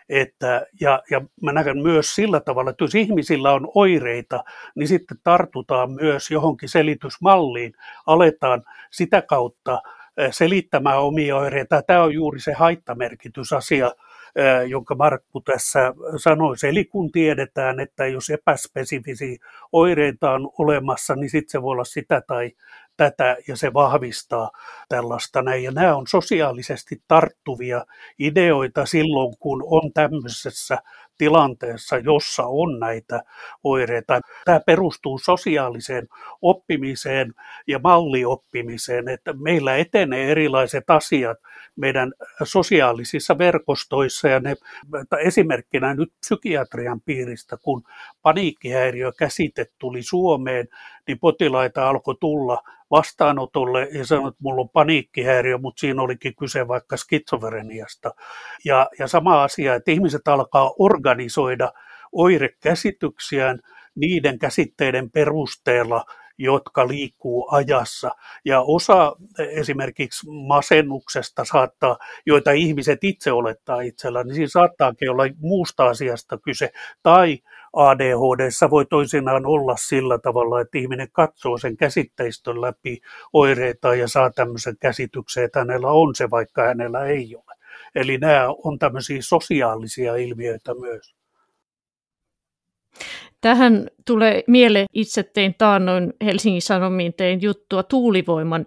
Että, 0.09 0.65
ja, 0.81 1.03
ja 1.11 1.21
mä 1.41 1.51
näen 1.51 1.77
myös 1.81 2.15
sillä 2.15 2.39
tavalla, 2.39 2.69
että 2.69 2.83
jos 2.83 2.95
ihmisillä 2.95 3.51
on 3.51 3.67
oireita, 3.75 4.43
niin 4.75 4.87
sitten 4.87 5.17
tartutaan 5.23 5.91
myös 5.91 6.31
johonkin 6.31 6.69
selitysmalliin, 6.69 7.73
aletaan 8.05 8.63
sitä 8.91 9.21
kautta 9.21 9.81
selittämään 10.31 11.01
omia 11.01 11.37
oireita. 11.37 11.81
Tämä 11.81 12.03
on 12.03 12.13
juuri 12.13 12.39
se 12.39 12.53
haittamerkitysasia, 12.53 13.91
jonka 14.67 14.95
Markku 14.95 15.41
tässä 15.41 15.93
sanoi. 16.17 16.55
Eli 16.63 16.85
kun 16.85 17.11
tiedetään, 17.11 17.79
että 17.79 18.07
jos 18.07 18.29
epäspesifisiä 18.29 19.37
oireita 19.71 20.31
on 20.31 20.49
olemassa, 20.57 21.15
niin 21.15 21.29
sitten 21.29 21.51
se 21.51 21.61
voi 21.61 21.71
olla 21.71 21.83
sitä 21.83 22.21
tai 22.27 22.51
tätä 22.97 23.37
ja 23.47 23.57
se 23.57 23.73
vahvistaa 23.73 24.51
tällaista 24.89 25.41
näin. 25.41 25.63
Ja 25.63 25.71
nämä 25.71 25.95
on 25.95 26.07
sosiaalisesti 26.07 27.01
tarttuvia 27.07 27.85
ideoita 28.19 28.85
silloin, 28.85 29.35
kun 29.39 29.63
on 29.65 29.93
tämmöisessä 29.93 30.77
tilanteessa, 31.17 31.97
jossa 31.97 32.43
on 32.45 32.79
näitä 32.79 33.23
oireita. 33.63 34.21
Tämä 34.45 34.59
perustuu 34.59 35.17
sosiaaliseen 35.17 36.07
oppimiseen 36.41 37.33
ja 37.67 37.79
mallioppimiseen, 37.79 39.09
että 39.09 39.33
meillä 39.33 39.77
etenee 39.77 40.31
erilaiset 40.31 40.89
asiat 40.89 41.37
meidän 41.75 42.13
sosiaalisissa 42.43 43.37
verkostoissa 43.37 44.27
ja 44.27 44.39
ne, 44.39 44.55
esimerkkinä 45.19 45.93
nyt 45.93 46.13
psykiatrian 46.19 47.01
piiristä, 47.01 47.57
kun 47.57 47.83
paniikkihäiriökäsite 48.21 49.65
tuli 49.79 50.03
Suomeen, 50.03 50.67
niin 51.07 51.19
potilaita 51.19 51.89
alkoi 51.89 52.15
tulla 52.19 52.61
vastaanotolle 52.91 53.87
ja 53.91 54.05
sanoi, 54.05 54.27
että 54.27 54.43
mulla 54.43 54.61
on 54.61 54.69
paniikkihäiriö, 54.69 55.57
mutta 55.57 55.79
siinä 55.79 56.01
olikin 56.01 56.35
kyse 56.35 56.67
vaikka 56.67 56.97
skitsofreniasta. 56.97 58.11
Ja, 58.65 58.89
ja 58.99 59.07
sama 59.07 59.43
asia, 59.43 59.75
että 59.75 59.91
ihmiset 59.91 60.27
alkaa 60.27 60.73
organisoida 60.79 61.73
oirekäsityksiään 62.11 63.59
niiden 63.95 64.39
käsitteiden 64.39 65.11
perusteella, 65.11 66.05
jotka 66.37 66.87
liikkuu 66.87 67.47
ajassa. 67.51 68.11
Ja 68.45 68.61
osa 68.61 69.15
esimerkiksi 69.39 70.29
masennuksesta 70.29 71.45
saattaa, 71.45 71.97
joita 72.25 72.51
ihmiset 72.51 73.03
itse 73.03 73.31
olettaa 73.31 73.81
itsellään, 73.81 74.27
niin 74.27 74.35
siinä 74.35 74.47
saattaakin 74.47 75.09
olla 75.09 75.23
muusta 75.37 75.85
asiasta 75.85 76.37
kyse. 76.37 76.71
Tai 77.03 77.39
ADHD 77.73 78.69
voi 78.69 78.85
toisinaan 78.85 79.45
olla 79.45 79.75
sillä 79.77 80.17
tavalla, 80.17 80.61
että 80.61 80.77
ihminen 80.77 81.11
katsoo 81.11 81.57
sen 81.57 81.77
käsitteistön 81.77 82.61
läpi 82.61 83.01
oireita 83.33 83.95
ja 83.95 84.07
saa 84.07 84.29
tämmöisen 84.29 84.77
käsityksen, 84.79 85.43
että 85.43 85.59
hänellä 85.59 85.91
on 85.91 86.15
se, 86.15 86.29
vaikka 86.29 86.63
hänellä 86.63 87.05
ei 87.05 87.35
ole. 87.35 87.55
Eli 87.95 88.17
nämä 88.17 88.47
on 88.63 88.79
tämmöisiä 88.79 89.17
sosiaalisia 89.21 90.15
ilmiöitä 90.15 90.73
myös. 90.73 91.15
Tähän 93.45 93.87
tulee 94.07 94.43
mieleen, 94.47 94.85
itse 94.93 95.23
tein 95.23 95.55
taannoin 95.57 96.13
Helsingin 96.25 96.61
Sanomiin 96.61 97.13
tein 97.13 97.41
juttua 97.41 97.83
tuulivoiman 97.83 98.65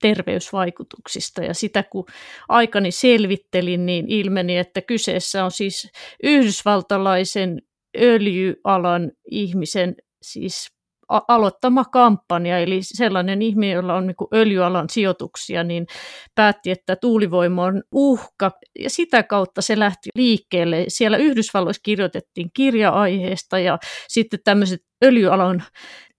terveysvaikutuksista. 0.00 1.44
Ja 1.44 1.54
sitä 1.54 1.82
kun 1.82 2.04
aikani 2.48 2.90
selvittelin, 2.90 3.86
niin 3.86 4.08
ilmeni, 4.08 4.58
että 4.58 4.82
kyseessä 4.82 5.44
on 5.44 5.50
siis 5.50 5.90
yhdysvaltalaisen 6.22 7.62
öljyalan 8.00 9.12
ihmisen 9.30 9.94
siis 10.22 10.75
aloittama 11.08 11.84
kampanja, 11.84 12.58
eli 12.58 12.78
sellainen 12.82 13.42
ihminen, 13.42 13.74
jolla 13.74 13.94
on 13.94 14.06
niin 14.06 14.16
öljyalan 14.34 14.90
sijoituksia, 14.90 15.64
niin 15.64 15.86
päätti, 16.34 16.70
että 16.70 16.96
tuulivoima 16.96 17.64
on 17.64 17.82
uhka, 17.92 18.50
ja 18.78 18.90
sitä 18.90 19.22
kautta 19.22 19.62
se 19.62 19.78
lähti 19.78 20.08
liikkeelle. 20.14 20.84
Siellä 20.88 21.16
Yhdysvalloissa 21.16 21.82
kirjoitettiin 21.82 22.50
kirja-aiheesta, 22.54 23.58
ja 23.58 23.78
sitten 24.08 24.40
tämmöiset 24.44 24.80
öljyalan 25.04 25.62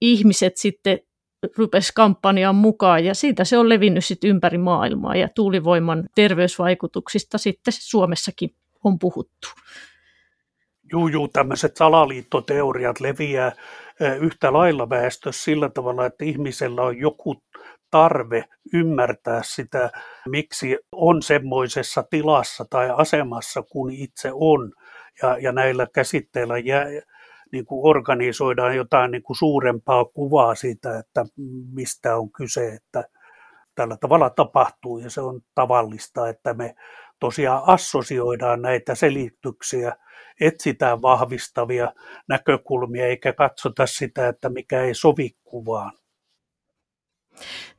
ihmiset 0.02 0.58
sitten 0.58 1.00
rupesi 1.58 1.92
kampanjaan 1.96 2.56
mukaan, 2.56 3.06
ja 3.06 3.16
siitä 3.16 3.44
se 3.44 3.58
on 3.58 3.70
levinnyt 3.70 4.06
sitten 4.06 4.30
ympäri 4.30 4.58
maailmaa, 4.58 5.16
ja 5.16 5.30
tuulivoiman 5.36 6.10
terveysvaikutuksista 6.16 7.38
sitten 7.38 7.74
Suomessakin 7.78 8.50
on 8.84 9.00
puhuttu. 9.00 9.48
Juu, 10.92 11.08
juu, 11.08 11.28
tämmöiset 11.28 11.78
salaliittoteoriat 11.78 13.00
leviää 13.00 13.52
yhtä 14.20 14.54
lailla 14.54 14.90
väestössä 14.90 15.44
sillä 15.44 15.70
tavalla, 15.70 16.06
että 16.06 16.26
ihmisellä 16.26 16.82
on 16.82 16.98
joku 16.98 17.36
tarve 17.92 18.44
ymmärtää 18.74 19.42
sitä, 19.44 19.90
miksi 20.30 20.78
on 20.92 21.22
semmoisessa 21.22 22.04
tilassa 22.10 22.66
tai 22.70 22.90
asemassa 22.98 23.64
kuin 23.64 23.96
itse 23.96 24.32
on. 24.34 24.74
Ja, 25.22 25.38
ja 25.38 25.52
näillä 25.52 25.88
käsitteillä 25.94 26.58
jää, 26.58 26.86
niin 27.52 27.66
kuin 27.66 27.90
organisoidaan 27.90 28.76
jotain 28.76 29.12
niin 29.12 29.24
kuin 29.24 29.38
suurempaa 29.38 30.06
kuvaa 30.06 30.56
siitä, 30.56 31.00
että 31.00 31.26
mistä 31.74 32.16
on 32.16 32.32
kyse, 32.32 32.68
että 32.74 33.04
tällä 33.76 33.98
tavalla 33.98 34.30
tapahtuu 34.30 34.98
ja 34.98 35.10
se 35.10 35.22
on 35.22 35.42
tavallista, 35.56 36.30
että 36.30 36.54
me 36.54 36.76
tosiaan 37.20 37.64
assosioidaan 37.68 38.62
näitä 38.62 38.96
selityksiä, 38.96 39.96
etsitään 40.42 41.02
vahvistavia 41.02 41.94
näkökulmia 42.30 43.06
eikä 43.06 43.34
katsota 43.34 43.88
sitä, 43.88 44.28
että 44.28 44.50
mikä 44.50 44.82
ei 44.82 44.94
sovi 44.94 45.30
kuvaan. 45.44 45.92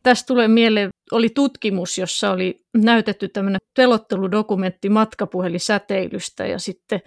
Tästä 0.03 0.27
tulee 0.27 0.49
mieleen, 0.49 0.91
oli 1.13 1.29
tutkimus, 1.35 1.99
jossa 1.99 2.31
oli 2.31 2.61
näytetty 2.77 3.29
tämmöinen 3.29 3.59
pelotteludokumentti 3.77 4.89
matkapuhelisäteilystä 4.89 6.47
ja 6.47 6.59
sitten 6.59 7.01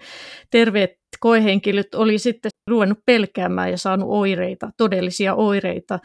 terveet 0.50 0.90
koehenkilöt 1.20 1.94
oli 1.94 2.18
sitten 2.18 2.50
ruvennut 2.70 2.98
pelkäämään 3.06 3.70
ja 3.70 3.78
saanut 3.78 4.08
oireita, 4.10 4.70
todellisia 4.76 5.34
oireita. 5.34 5.98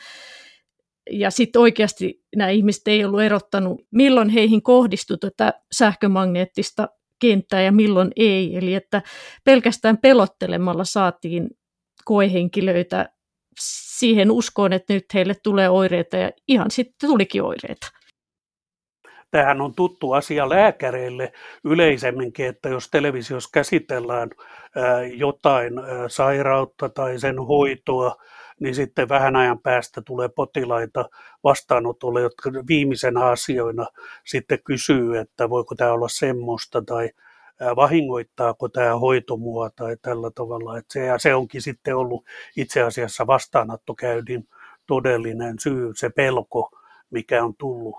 Ja 1.10 1.32
sitten 1.32 1.62
oikeasti 1.62 2.24
nämä 2.36 2.50
ihmiset 2.50 2.88
ei 2.88 3.06
ollut 3.06 3.22
erottanut, 3.22 3.82
milloin 3.91 4.30
heihin 4.30 4.62
kohdistui 4.62 5.17
tätä 5.17 5.54
sähkömagneettista 5.72 6.88
kenttää 7.22 7.62
ja 7.62 7.72
milloin 7.72 8.12
ei. 8.15 8.58
Eli 8.58 8.74
että 8.74 9.02
pelkästään 9.43 9.98
pelottelemalla 9.98 10.84
saatiin 10.84 11.50
koehenkilöitä 12.06 13.10
siihen 14.00 14.32
uskoon, 14.32 14.74
että 14.74 14.93
nyt 14.93 15.06
heille 15.13 15.36
tulee 15.43 15.70
oireita 15.70 16.17
ja 16.17 16.32
ihan 16.48 16.72
sitten 16.72 17.10
tulikin 17.10 17.43
oireita. 17.43 17.88
Tämähän 19.32 19.62
on 19.62 19.76
tuttu 19.76 20.12
asia 20.12 20.50
lääkäreille 20.50 21.34
yleisemminkin, 21.63 22.46
että 22.46 22.70
jos 22.70 22.89
televisiossa 22.89 23.50
käsitellään 23.54 24.30
jotain 25.15 25.74
sairautta 26.08 26.89
tai 26.89 27.20
sen 27.20 27.39
hoitoa, 27.39 28.15
niin 28.60 28.76
sitten 28.76 29.10
vähän 29.10 29.36
ajan 29.36 29.60
päästä 29.60 30.02
tulee 30.02 30.30
potilaita 30.30 31.10
vastaanotolle, 31.43 32.22
jotka 32.22 32.52
viimeisenä 32.67 33.26
asioina 33.26 33.88
sitten 34.26 34.60
kysyy, 34.63 35.17
että 35.17 35.50
voiko 35.50 35.76
tämä 35.76 35.91
olla 35.91 36.08
semmoista 36.10 36.82
tai 36.82 37.10
vahingoittaako 37.76 38.70
tämä 38.70 38.98
hoito 39.00 39.38
mua 39.38 39.70
tai 39.70 39.98
tällä 40.02 40.32
tavalla. 40.36 40.78
Että 40.78 40.93
se, 40.93 41.06
ja 41.06 41.17
se 41.17 41.36
onkin 41.36 41.62
sitten 41.62 41.96
ollut 41.96 42.26
itse 42.58 42.82
asiassa 42.82 43.28
vastaanottokäydin 43.28 44.48
todellinen 44.88 45.60
syy, 45.60 45.91
se 45.96 46.10
pelko, 46.10 46.72
mikä 47.10 47.43
on 47.43 47.56
tullut 47.58 47.96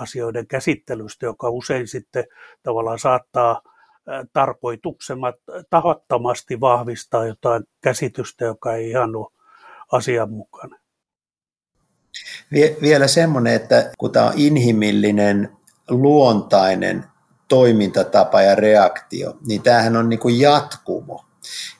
asioiden 0.00 0.46
käsittelystä, 0.46 1.26
joka 1.26 1.50
usein 1.50 1.88
sitten 1.88 2.24
tavallaan 2.62 2.98
saattaa 2.98 3.62
tarkoituksemat 4.32 5.34
tahattomasti 5.70 6.60
vahvistaa 6.60 7.26
jotain 7.26 7.64
käsitystä, 7.80 8.44
joka 8.44 8.74
ei 8.74 8.90
ihan 8.90 9.16
ole 9.16 9.39
asianmukainen. 9.92 10.78
Vielä 12.82 13.06
semmoinen, 13.06 13.54
että 13.54 13.92
kun 13.98 14.12
tämä 14.12 14.26
on 14.26 14.32
inhimillinen, 14.36 15.56
luontainen 15.88 17.04
toimintatapa 17.48 18.42
ja 18.42 18.54
reaktio, 18.54 19.36
niin 19.46 19.62
tämähän 19.62 19.96
on 19.96 20.08
niin 20.08 20.20
kuin 20.20 20.40
jatkumo. 20.40 21.24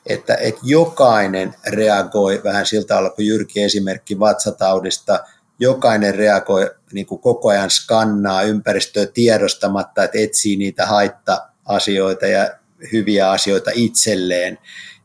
Että, 0.05 0.35
että 0.35 0.61
jokainen 0.63 1.55
reagoi 1.67 2.41
vähän 2.43 2.65
siltä 2.65 2.87
tavalla 2.87 3.09
kuin 3.09 3.27
Jyrki 3.27 3.63
esimerkki 3.63 4.19
vatsataudista, 4.19 5.19
jokainen 5.59 6.15
reagoi 6.15 6.71
niin 6.93 7.05
kuin 7.05 7.21
koko 7.21 7.49
ajan 7.49 7.69
skannaa 7.69 8.41
ympäristöä 8.41 9.05
tiedostamatta, 9.05 10.03
että 10.03 10.17
etsii 10.17 10.55
niitä 10.57 10.85
haitta-asioita 10.85 12.27
ja 12.27 12.49
hyviä 12.91 13.31
asioita 13.31 13.71
itselleen 13.73 14.57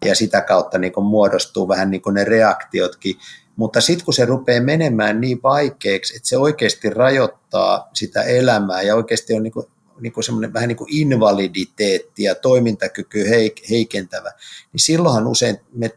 ja 0.04 0.14
sitä 0.14 0.40
kautta 0.40 0.78
niin 0.78 0.92
kuin 0.92 1.06
muodostuu 1.06 1.68
vähän 1.68 1.90
niin 1.90 2.02
kuin 2.02 2.14
ne 2.14 2.24
reaktiotkin. 2.24 3.16
Mutta 3.56 3.80
sitten 3.80 4.04
kun 4.04 4.14
se 4.14 4.24
rupeaa 4.24 4.62
menemään 4.62 5.20
niin 5.20 5.40
vaikeaksi, 5.42 6.16
että 6.16 6.28
se 6.28 6.36
oikeasti 6.38 6.90
rajoittaa 6.90 7.90
sitä 7.94 8.22
elämää 8.22 8.82
ja 8.82 8.96
oikeasti 8.96 9.34
on 9.34 9.42
niin 9.42 9.52
kuin 9.52 9.66
niin 10.00 10.12
kuin 10.12 10.24
semmoinen 10.24 10.52
vähän 10.52 10.68
niin 10.68 10.76
kuin 10.76 10.94
invaliditeetti 10.96 12.22
ja 12.22 12.34
toimintakyky 12.34 13.24
heikentävä, 13.70 14.32
niin 14.72 14.80
silloinhan 14.80 15.26
usein 15.26 15.58
me 15.72 15.90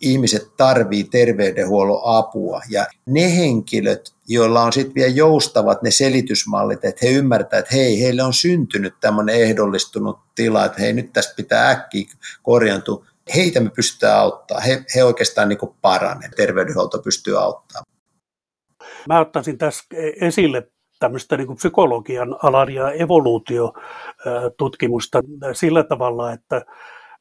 ihmiset 0.00 0.56
tarvii 0.56 1.04
terveydenhuollon 1.04 2.00
apua. 2.04 2.62
Ja 2.68 2.86
ne 3.06 3.36
henkilöt, 3.36 4.14
joilla 4.28 4.62
on 4.62 4.72
sitten 4.72 4.94
vielä 4.94 5.12
joustavat 5.12 5.82
ne 5.82 5.90
selitysmallit, 5.90 6.84
että 6.84 7.06
he 7.06 7.12
ymmärtävät, 7.12 7.64
että 7.64 7.74
hei, 7.74 8.00
heille 8.00 8.22
on 8.22 8.34
syntynyt 8.34 8.94
tämmöinen 9.00 9.34
ehdollistunut 9.34 10.18
tila, 10.34 10.64
että 10.64 10.80
hei, 10.80 10.92
nyt 10.92 11.12
tästä 11.12 11.34
pitää 11.36 11.70
äkkiä 11.70 12.06
korjantua, 12.42 13.06
heitä 13.34 13.60
me 13.60 13.70
pystytään 13.70 14.18
auttamaan. 14.18 14.66
He, 14.66 14.84
he 14.96 15.04
oikeastaan 15.04 15.48
niin 15.48 15.58
paranee. 15.80 16.28
Terveydenhuolto 16.36 16.98
pystyy 16.98 17.42
auttamaan. 17.42 17.86
Mä 19.08 19.20
ottaisin 19.20 19.58
tässä 19.58 19.84
esille 20.20 20.70
tämmöistä 20.98 21.36
niin 21.36 21.56
psykologian 21.56 22.36
alan 22.42 22.74
ja 22.74 22.92
evoluutiotutkimusta 22.92 25.20
sillä 25.52 25.84
tavalla, 25.84 26.32
että 26.32 26.64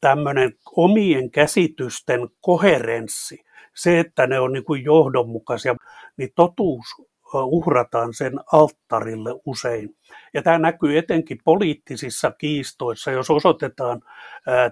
tämmöinen 0.01 0.53
omien 0.75 1.31
käsitysten 1.31 2.29
koherenssi, 2.41 3.43
se, 3.75 3.99
että 3.99 4.27
ne 4.27 4.39
on 4.39 4.53
niin 4.53 4.65
kuin 4.65 4.83
johdonmukaisia, 4.83 5.75
niin 6.17 6.29
totuus 6.35 6.85
uhrataan 7.33 8.13
sen 8.13 8.33
alttarille 8.51 9.29
usein. 9.45 9.95
Ja 10.33 10.41
tämä 10.41 10.59
näkyy 10.59 10.97
etenkin 10.97 11.37
poliittisissa 11.43 12.31
kiistoissa, 12.31 13.11
jos 13.11 13.29
osoitetaan 13.29 14.01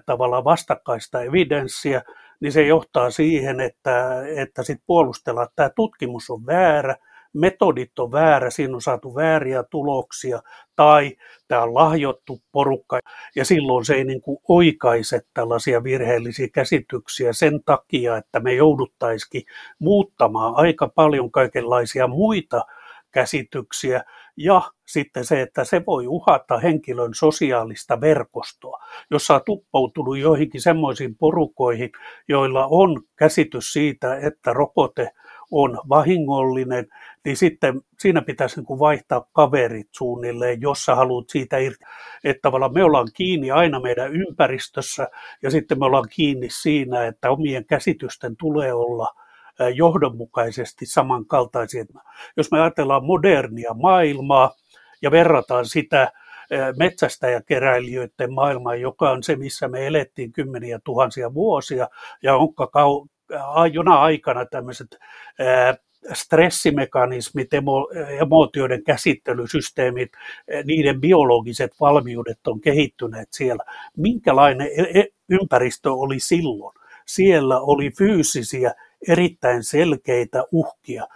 tavallaan 0.06 0.44
vastakkaista 0.44 1.22
evidenssiä, 1.22 2.02
niin 2.40 2.52
se 2.52 2.66
johtaa 2.66 3.10
siihen, 3.10 3.60
että, 3.60 4.22
että 4.36 4.62
sit 4.62 4.78
puolustellaan, 4.86 5.44
että 5.44 5.56
tämä 5.56 5.70
tutkimus 5.76 6.30
on 6.30 6.46
väärä, 6.46 6.96
metodit 7.32 7.98
on 7.98 8.12
väärä, 8.12 8.50
siinä 8.50 8.74
on 8.74 8.82
saatu 8.82 9.14
vääriä 9.14 9.62
tuloksia, 9.62 10.42
tai 10.76 11.16
tämä 11.48 11.62
on 11.62 11.74
lahjottu 11.74 12.42
porukka, 12.52 12.98
ja 13.36 13.44
silloin 13.44 13.84
se 13.84 13.94
ei 13.94 14.04
niin 14.04 14.20
kuin 14.20 14.38
oikaise 14.48 15.20
tällaisia 15.34 15.84
virheellisiä 15.84 16.48
käsityksiä 16.52 17.32
sen 17.32 17.60
takia, 17.64 18.16
että 18.16 18.40
me 18.40 18.54
jouduttaisikin 18.54 19.42
muuttamaan 19.78 20.54
aika 20.56 20.88
paljon 20.88 21.30
kaikenlaisia 21.30 22.06
muita 22.06 22.62
käsityksiä, 23.10 24.04
ja 24.36 24.62
sitten 24.86 25.24
se, 25.24 25.40
että 25.40 25.64
se 25.64 25.82
voi 25.86 26.06
uhata 26.06 26.58
henkilön 26.58 27.14
sosiaalista 27.14 28.00
verkostoa, 28.00 28.78
jossa 29.10 29.34
on 29.34 29.40
tuppoutunut 29.46 30.18
joihinkin 30.18 30.60
semmoisiin 30.60 31.16
porukoihin, 31.16 31.90
joilla 32.28 32.66
on 32.66 33.02
käsitys 33.16 33.72
siitä, 33.72 34.16
että 34.16 34.52
rokote 34.52 35.10
on 35.50 35.78
vahingollinen, 35.88 36.86
niin 37.24 37.36
sitten 37.36 37.80
siinä 37.98 38.22
pitäisi 38.22 38.56
niin 38.56 38.66
kuin 38.66 38.80
vaihtaa 38.80 39.26
kaverit 39.32 39.88
suunnilleen, 39.92 40.60
jos 40.60 40.84
sä 40.84 40.94
haluat 40.94 41.28
siitä 41.28 41.58
irti. 41.58 41.84
Että 42.24 42.40
tavallaan 42.42 42.74
me 42.74 42.84
ollaan 42.84 43.08
kiinni 43.14 43.50
aina 43.50 43.80
meidän 43.80 44.12
ympäristössä 44.12 45.08
ja 45.42 45.50
sitten 45.50 45.78
me 45.78 45.84
ollaan 45.86 46.08
kiinni 46.10 46.48
siinä, 46.50 47.06
että 47.06 47.30
omien 47.30 47.64
käsitysten 47.64 48.36
tulee 48.36 48.72
olla 48.72 49.08
johdonmukaisesti 49.74 50.86
samankaltaisia. 50.86 51.84
Jos 52.36 52.50
me 52.50 52.60
ajatellaan 52.60 53.04
modernia 53.04 53.74
maailmaa 53.74 54.52
ja 55.02 55.10
verrataan 55.10 55.66
sitä 55.66 56.12
metsästäjäkeräilijöiden 56.78 58.32
maailmaan, 58.32 58.80
joka 58.80 59.10
on 59.10 59.22
se, 59.22 59.36
missä 59.36 59.68
me 59.68 59.86
elettiin 59.86 60.32
kymmeniä 60.32 60.80
tuhansia 60.84 61.34
vuosia, 61.34 61.88
ja 62.22 62.36
onka 62.36 62.66
jona 63.72 63.94
aikana 63.94 64.46
tämmöiset 64.46 64.98
stressimekanismit, 66.12 67.54
emo, 67.54 67.88
emootioiden 68.20 68.84
käsittelysysteemit, 68.84 70.12
niiden 70.64 71.00
biologiset 71.00 71.72
valmiudet 71.80 72.46
on 72.46 72.60
kehittyneet 72.60 73.28
siellä. 73.32 73.64
Minkälainen 73.96 74.68
e, 74.76 75.00
e, 75.00 75.04
ympäristö 75.28 75.92
oli 75.92 76.20
silloin? 76.20 76.74
Siellä 77.06 77.60
oli 77.60 77.90
fyysisiä, 77.98 78.74
erittäin 79.08 79.64
selkeitä 79.64 80.44
uhkia. 80.52 81.06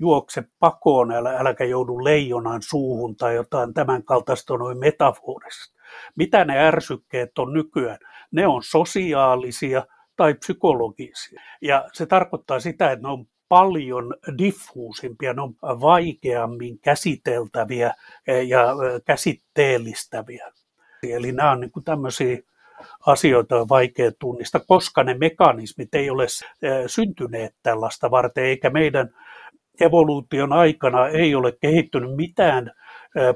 Juokse 0.00 0.44
pakoon, 0.58 1.12
älä, 1.12 1.30
äläkä 1.38 1.64
joudu 1.64 2.04
leijonan 2.04 2.62
suuhun 2.62 3.16
tai 3.16 3.34
jotain 3.34 3.74
tämän 3.74 4.04
kaltaista 4.04 4.56
noin 4.56 4.78
metaforista. 4.78 5.80
Mitä 6.16 6.44
ne 6.44 6.58
ärsykkeet 6.58 7.38
on 7.38 7.52
nykyään? 7.52 7.98
Ne 8.30 8.46
on 8.46 8.62
sosiaalisia– 8.62 9.86
tai 10.20 10.34
psykologisia. 10.34 11.40
Ja 11.62 11.88
se 11.92 12.06
tarkoittaa 12.06 12.60
sitä, 12.60 12.92
että 12.92 13.08
ne 13.08 13.12
on 13.12 13.26
paljon 13.48 14.14
diffuusimpia, 14.38 15.32
ne 15.32 15.42
on 15.42 15.54
vaikeammin 15.62 16.78
käsiteltäviä 16.78 17.94
eh, 18.26 18.48
ja 18.48 18.62
eh, 18.62 19.02
käsitteellistäviä. 19.04 20.52
Eli 21.02 21.32
nämä 21.32 21.50
on 21.50 21.60
niin 21.60 21.70
kuin 21.70 21.84
tämmöisiä 21.84 22.38
asioita 23.06 23.60
on 23.60 23.68
vaikea 23.68 24.12
tunnistaa, 24.18 24.60
koska 24.68 25.04
ne 25.04 25.14
mekanismit 25.14 25.94
ei 25.94 26.10
ole 26.10 26.24
eh, 26.24 26.84
syntyneet 26.86 27.54
tällaista 27.62 28.10
varten, 28.10 28.44
eikä 28.44 28.70
meidän 28.70 29.10
evoluution 29.80 30.52
aikana 30.52 31.08
ei 31.08 31.34
ole 31.34 31.52
kehittynyt 31.60 32.16
mitään 32.16 32.72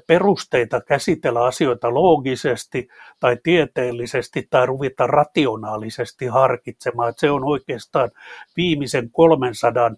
perusteita 0.06 0.80
käsitellä 0.80 1.44
asioita 1.44 1.94
loogisesti 1.94 2.88
tai 3.20 3.36
tieteellisesti 3.42 4.46
tai 4.50 4.66
ruveta 4.66 5.06
rationaalisesti 5.06 6.26
harkitsemaan. 6.26 7.08
Että 7.08 7.20
se 7.20 7.30
on 7.30 7.44
oikeastaan 7.44 8.10
viimeisen 8.56 9.10
300, 9.10 9.90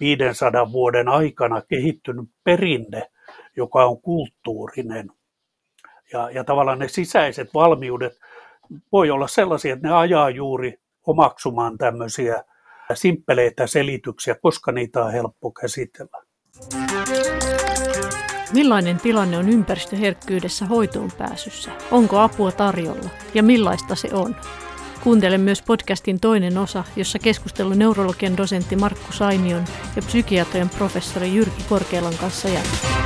500 0.00 0.72
vuoden 0.72 1.08
aikana 1.08 1.62
kehittynyt 1.68 2.28
perinne, 2.44 3.10
joka 3.56 3.84
on 3.84 4.00
kulttuurinen. 4.00 5.10
Ja, 6.12 6.30
ja 6.30 6.44
tavallaan 6.44 6.78
ne 6.78 6.88
sisäiset 6.88 7.54
valmiudet 7.54 8.12
voi 8.92 9.10
olla 9.10 9.28
sellaisia, 9.28 9.74
että 9.74 9.88
ne 9.88 9.94
ajaa 9.94 10.30
juuri 10.30 10.74
omaksumaan 11.06 11.78
tämmöisiä 11.78 12.44
simppeleitä 12.94 13.66
selityksiä, 13.66 14.34
koska 14.34 14.72
niitä 14.72 15.04
on 15.04 15.12
helppo 15.12 15.50
käsitellä. 15.50 16.22
Millainen 18.52 19.00
tilanne 19.00 19.38
on 19.38 19.48
ympäristöherkkyydessä 19.48 20.66
hoitoon 20.66 21.12
pääsyssä? 21.18 21.70
Onko 21.90 22.18
apua 22.18 22.52
tarjolla? 22.52 23.10
Ja 23.34 23.42
millaista 23.42 23.94
se 23.94 24.08
on? 24.12 24.36
Kuuntele 25.02 25.38
myös 25.38 25.62
podcastin 25.62 26.20
toinen 26.20 26.58
osa, 26.58 26.84
jossa 26.96 27.18
keskustelu 27.18 27.74
neurologian 27.74 28.36
dosentti 28.36 28.76
Markku 28.76 29.12
Sainion 29.12 29.64
ja 29.96 30.02
psykiatrian 30.02 30.68
professori 30.68 31.34
Jyrki 31.34 31.64
Korkealan 31.68 32.14
kanssa 32.20 32.48
jatkuu. 32.48 33.01